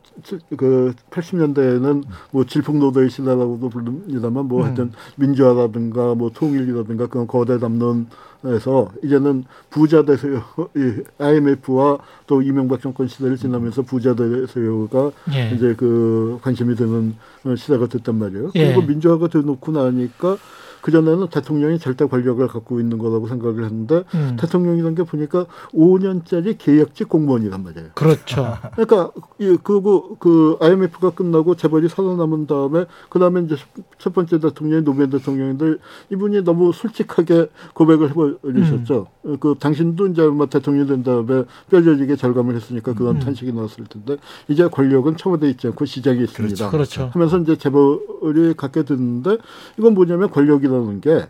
그 0.58 0.93
80년대에는 1.12 2.04
뭐 2.32 2.43
질풍노도의 2.45 3.12
시대라고도 3.12 3.69
부릅니다만 3.69 4.45
뭐 4.45 4.62
음. 4.62 4.65
하여튼 4.65 4.91
민주화라든가 5.15 6.15
뭐 6.15 6.32
통일이라든가 6.34 7.06
그런 7.06 7.27
거대 7.27 7.60
담론에서 7.60 8.91
이제는 9.04 9.45
부자 9.69 10.04
대세요 10.06 10.43
이 10.75 11.04
IMF와 11.19 11.99
또 12.25 12.41
이명박 12.41 12.82
정권 12.82 13.08
시대를 13.08 13.38
지나면서 13.38 13.84
부자 13.84 14.15
대세요가 14.15 15.12
예. 15.34 15.51
이제 15.51 15.75
그 15.77 16.39
관심이 16.41 16.75
드는 16.75 17.15
어, 17.45 17.56
시대가 17.56 17.86
됐단 17.86 18.15
말이에요. 18.15 18.51
예. 18.56 18.73
그리고 18.73 18.82
민주화가 18.82 19.27
되놓고 19.27 19.71
나니까 19.71 20.38
그 20.81 20.91
전에는 20.91 21.27
대통령이 21.27 21.79
절대 21.79 22.05
권력을 22.05 22.45
갖고 22.47 22.79
있는 22.79 22.97
거라고 22.97 23.27
생각을 23.27 23.63
했는데 23.63 24.03
음. 24.13 24.37
대통령이란 24.39 24.95
게 24.95 25.03
보니까 25.03 25.45
5년짜리 25.73 26.55
계약직 26.57 27.07
공무원이란 27.09 27.63
말이에요. 27.63 27.89
그렇죠. 27.95 28.57
그러니까 28.75 29.11
이 29.39 29.57
그리고 29.63 30.15
그 30.17 30.57
IMF가 30.59 31.11
끝나고 31.11 31.55
재벌이 31.55 31.87
살아남은 31.89 32.47
다음에 32.47 32.85
그 33.09 33.19
다음에 33.19 33.41
이제 33.41 33.55
첫 33.97 34.13
번째 34.13 34.39
대통령이 34.39 34.83
노무현 34.83 35.09
대통령인데 35.09 35.75
이분이 36.09 36.43
너무 36.43 36.73
솔직하게 36.73 37.49
고백을 37.73 38.09
해버리셨죠. 38.09 39.07
음. 39.25 39.37
그 39.39 39.55
당신도 39.59 40.07
이제 40.07 40.23
아마 40.23 40.47
대통령 40.47 40.87
된 40.87 41.03
다음에 41.03 41.43
뼈저리게 41.69 42.15
절감을 42.15 42.55
했으니까 42.55 42.91
음. 42.91 42.95
그런 42.95 43.19
탄식이 43.19 43.53
나왔을 43.53 43.85
텐데 43.85 44.17
이제 44.47 44.67
권력은 44.67 45.17
청와대에 45.17 45.51
있지 45.51 45.67
않고 45.67 45.85
시작이 45.85 46.23
있습니다. 46.23 46.69
그렇죠. 46.69 47.09
하면서 47.13 47.37
이제 47.37 47.55
재벌이 47.55 48.53
갖게 48.57 48.83
됐는데 48.83 49.37
이건 49.77 49.93
뭐냐면 49.93 50.29
권력이 50.29 50.67
라는 50.71 51.01
게 51.01 51.27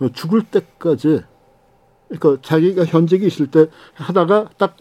어, 0.00 0.08
죽을 0.12 0.42
때까지 0.42 1.22
그러니까 2.08 2.42
자기가 2.42 2.84
현직이 2.84 3.26
있을 3.26 3.46
때 3.48 3.66
하다가 3.94 4.48
딱 4.58 4.76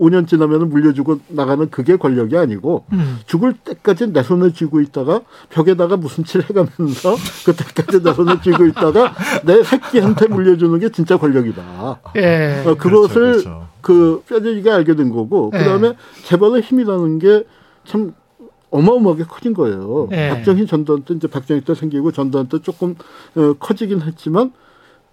5년 0.00 0.26
지나면 0.26 0.68
물려주고 0.68 1.20
나가는 1.28 1.70
그게 1.70 1.96
권력이 1.96 2.36
아니고 2.36 2.84
음. 2.92 3.18
죽을 3.26 3.52
때까지 3.52 4.12
내 4.12 4.22
손을 4.22 4.52
쥐고 4.52 4.80
있다가 4.80 5.22
벽에다가 5.50 5.96
무슨 5.96 6.24
칠 6.24 6.42
해가면서 6.42 7.14
그때까지 7.46 8.02
내 8.02 8.12
손을 8.12 8.40
쥐고 8.42 8.66
있다가 8.66 9.14
내 9.44 9.62
새끼한테 9.62 10.26
물려주는 10.26 10.76
게 10.80 10.88
진짜 10.88 11.16
권력이다. 11.16 12.00
예. 12.16 12.64
어, 12.66 12.74
그것을 12.74 13.32
그렇죠. 13.32 13.68
그 13.80 14.22
뼈저리게 14.28 14.70
알게 14.70 14.96
된 14.96 15.10
거고 15.10 15.52
예. 15.54 15.58
그다음에 15.58 15.94
재벌의 16.24 16.62
힘이라는 16.62 17.18
게 17.18 17.44
참 17.84 18.14
어마어마하게 18.72 19.24
커진 19.24 19.54
거예요. 19.54 20.08
예. 20.12 20.30
박정희 20.30 20.66
전두환 20.66 21.02
때 21.02 21.14
이제 21.14 21.28
박정희 21.28 21.60
때 21.60 21.74
생기고 21.74 22.10
전두환 22.10 22.48
때 22.48 22.58
조금 22.60 22.96
어, 23.36 23.52
커지긴 23.58 24.00
했지만 24.00 24.52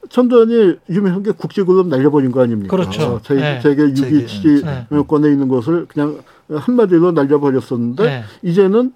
전두환이 0.10 0.76
유명한 0.89 1.22
게 1.24 1.32
국제글로 1.32 1.84
날려버린 1.84 2.32
거 2.32 2.41
아닙니까? 2.41 2.76
그렇죠. 2.76 3.04
어, 3.04 3.22
제, 3.22 3.36
예. 3.36 3.60
세계 3.62 3.93
세계, 3.93 4.26
6.27 4.26 5.08
권에 5.08 5.30
있는 5.30 5.50
것을 5.50 5.86
그냥 5.88 6.19
한마디로 6.50 7.12
날려버렸었는데 7.12 8.04
예. 8.06 8.24
이제는 8.41 8.93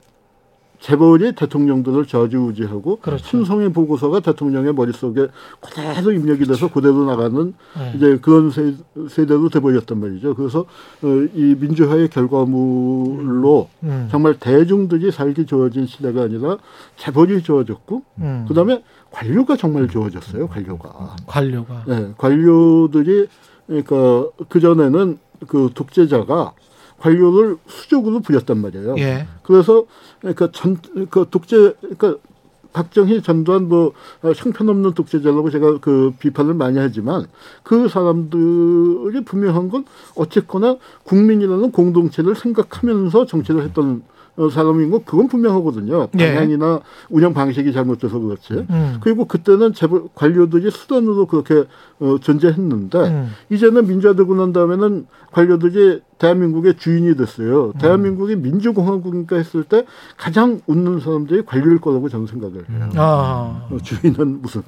재벌이 0.84 1.32
대통령 1.32 1.82
들을 1.82 2.06
저지우지하고 2.06 2.98
그렇죠. 2.98 3.24
충성의 3.24 3.72
보고서가 3.72 4.20
대통령의 4.20 4.74
머릿속에 4.74 5.28
그대로 5.62 6.12
입력이 6.12 6.44
돼서 6.44 6.70
그대로 6.70 7.06
나가는 7.06 7.54
예. 7.80 7.94
이제 7.96 8.20
그런 8.22 8.52
세, 8.52 8.76
세대로 9.10 9.48
돼버렸단 9.48 9.98
말이죠. 9.98 10.36
그래서 10.36 10.66
어, 11.02 11.08
이 11.34 11.56
민주화의 11.58 12.10
결과물로 12.10 13.70
음. 13.84 14.10
정말 14.12 14.34
대중들이 14.38 15.10
살기 15.10 15.46
좋아진 15.46 15.86
시대가 15.86 16.24
아니라 16.24 16.58
재벌이 16.98 17.44
좋아졌고 17.44 18.04
음. 18.18 18.46
그다음에 18.50 18.84
관료가 19.10 19.56
정말 19.56 19.88
좋아졌어요. 19.88 20.50
관료가. 20.50 21.16
관료가. 21.26 21.84
네, 21.88 22.12
관료들이 22.18 23.28
그러니까 23.68 24.28
그 24.50 24.60
전에는 24.60 25.18
그 25.48 25.70
독재자가 25.74 26.52
관료를 27.00 27.58
수적으로 27.68 28.20
부렸단 28.22 28.58
말이에요. 28.60 28.96
예. 28.98 29.28
그래서 29.44 29.86
그러니까 30.22 30.50
전 30.52 30.78
그 31.10 31.28
독재 31.30 31.74
그러니까 31.82 32.16
박정희 32.74 33.22
전두환 33.22 33.70
뭐 33.70 33.94
어, 34.24 34.32
형편없는 34.36 34.94
독재자라고 34.94 35.50
제가 35.52 35.78
그 35.80 36.12
비판을 36.20 36.56
많이 36.56 36.80
하지만 36.80 37.28
그 37.62 37.88
사람들이 37.88 39.24
분명한 39.24 39.70
건 39.70 39.86
어쨌거나 40.16 40.78
국민이라는 41.04 41.72
공동체를 41.72 42.36
생각하면서 42.36 43.28
정치를 43.28 43.64
했던 43.64 44.02
어, 44.36 44.50
사람인 44.50 44.90
거 44.90 45.00
그건 45.06 45.28
분명하거든요. 45.28 46.08
예. 46.18 46.34
방향이나 46.34 46.82
운영 47.10 47.34
방식이 47.34 47.72
잘못돼서 47.72 48.18
그렇지. 48.18 48.66
음. 48.70 48.98
그리고 49.02 49.26
그때는 49.26 49.74
재벌 49.74 50.04
관료들이 50.16 50.72
수단으로 50.72 51.28
그렇게 51.28 51.66
어, 52.00 52.18
존재했는데 52.20 52.98
음. 52.98 53.30
이제는 53.52 53.88
민주화되고 53.88 54.34
난 54.36 54.52
다음에는 54.52 55.06
관료들이 55.32 56.02
대한민국의 56.18 56.78
주인이 56.78 57.16
됐어요. 57.16 57.68
음. 57.68 57.74
대한민국이 57.80 58.36
민주공화국인가 58.36 59.36
했을 59.36 59.64
때 59.64 59.86
가장 60.18 60.62
웃는 60.66 61.00
사람들이 61.00 61.46
관료일 61.46 61.80
거라고 61.80 62.10
저는 62.10 62.26
생각을 62.26 62.70
해요. 62.70 62.90
아. 62.96 63.68
어, 63.70 63.78
주인은 63.84 64.42
무슨 64.42 64.64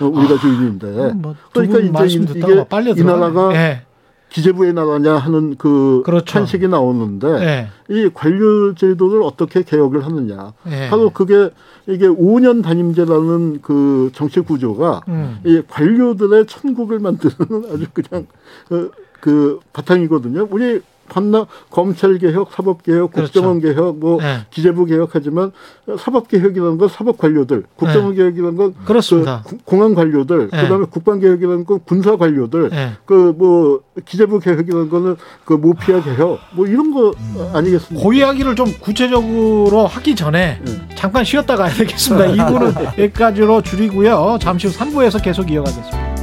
어, 0.00 0.04
우리가 0.04 0.36
주인인데 0.38 1.12
뭐, 1.14 1.36
그러니까 1.52 2.04
이제 2.04 2.18
이게 2.34 2.64
이. 3.02 3.04
나라가 3.04 3.54
예. 3.54 3.85
기재부의 4.28 4.72
나라냐 4.72 5.16
하는 5.16 5.56
그 5.56 6.02
그렇죠. 6.04 6.24
탄식이 6.24 6.68
나오는데 6.68 7.28
예. 7.28 7.68
이 7.88 8.10
관료 8.12 8.74
제도를 8.74 9.22
어떻게 9.22 9.62
개혁을 9.62 10.04
하느냐. 10.04 10.52
예. 10.70 10.88
바로 10.90 11.10
그게 11.10 11.50
이게 11.86 12.06
5년 12.06 12.62
단임제라는 12.62 13.60
그 13.62 14.10
정치 14.14 14.40
구조가 14.40 15.02
음. 15.08 15.38
이 15.44 15.62
관료들의 15.68 16.46
천국을 16.46 16.98
만드는 16.98 17.34
아주 17.72 17.86
그냥 17.92 18.26
그, 18.68 18.90
그 19.20 19.60
바탕이거든요. 19.72 20.48
우리 20.50 20.82
반나 21.08 21.46
검찰 21.70 22.18
개혁, 22.18 22.50
사법 22.52 22.82
개혁, 22.82 23.12
그렇죠. 23.12 23.32
국정원 23.32 23.60
개혁, 23.60 23.98
뭐 23.98 24.20
네. 24.20 24.38
기재부 24.50 24.84
개혁하지만 24.86 25.52
사법 25.98 26.28
개혁이라는 26.28 26.78
건 26.78 26.88
사법 26.88 27.18
관료들, 27.18 27.64
국정원 27.76 28.14
개혁이라는 28.14 28.56
건 28.56 28.74
네. 28.78 28.84
그렇습니다. 28.84 29.42
그 29.46 29.56
구- 29.56 29.62
공안 29.64 29.94
관료들, 29.94 30.48
네. 30.52 30.62
그다음에 30.62 30.86
국방 30.90 31.20
개혁이라는 31.20 31.64
건 31.64 31.80
군사 31.86 32.16
관료들, 32.16 32.70
예. 32.72 32.90
그뭐 33.04 33.80
기재부 34.04 34.40
개혁이라는 34.40 34.88
거는 34.90 35.16
그 35.44 35.54
모피아 35.54 36.02
개혁, 36.02 36.38
뭐 36.54 36.66
이런 36.66 36.92
거 36.92 37.12
아니겠습니까? 37.52 38.06
그 38.08 38.14
이야기를 38.14 38.54
좀 38.56 38.66
구체적으로 38.80 39.86
하기 39.86 40.14
전에 40.16 40.60
네. 40.64 40.72
잠깐 40.94 41.24
쉬었다 41.24 41.56
가야 41.56 41.70
되겠습니다. 41.72 42.26
2부는 42.50 42.98
여기까지로 42.98 43.62
줄이고요. 43.62 44.38
잠시 44.40 44.66
후 44.66 44.72
3부에서 44.74 45.22
계속 45.22 45.50
이어가겠습니다. 45.50 46.15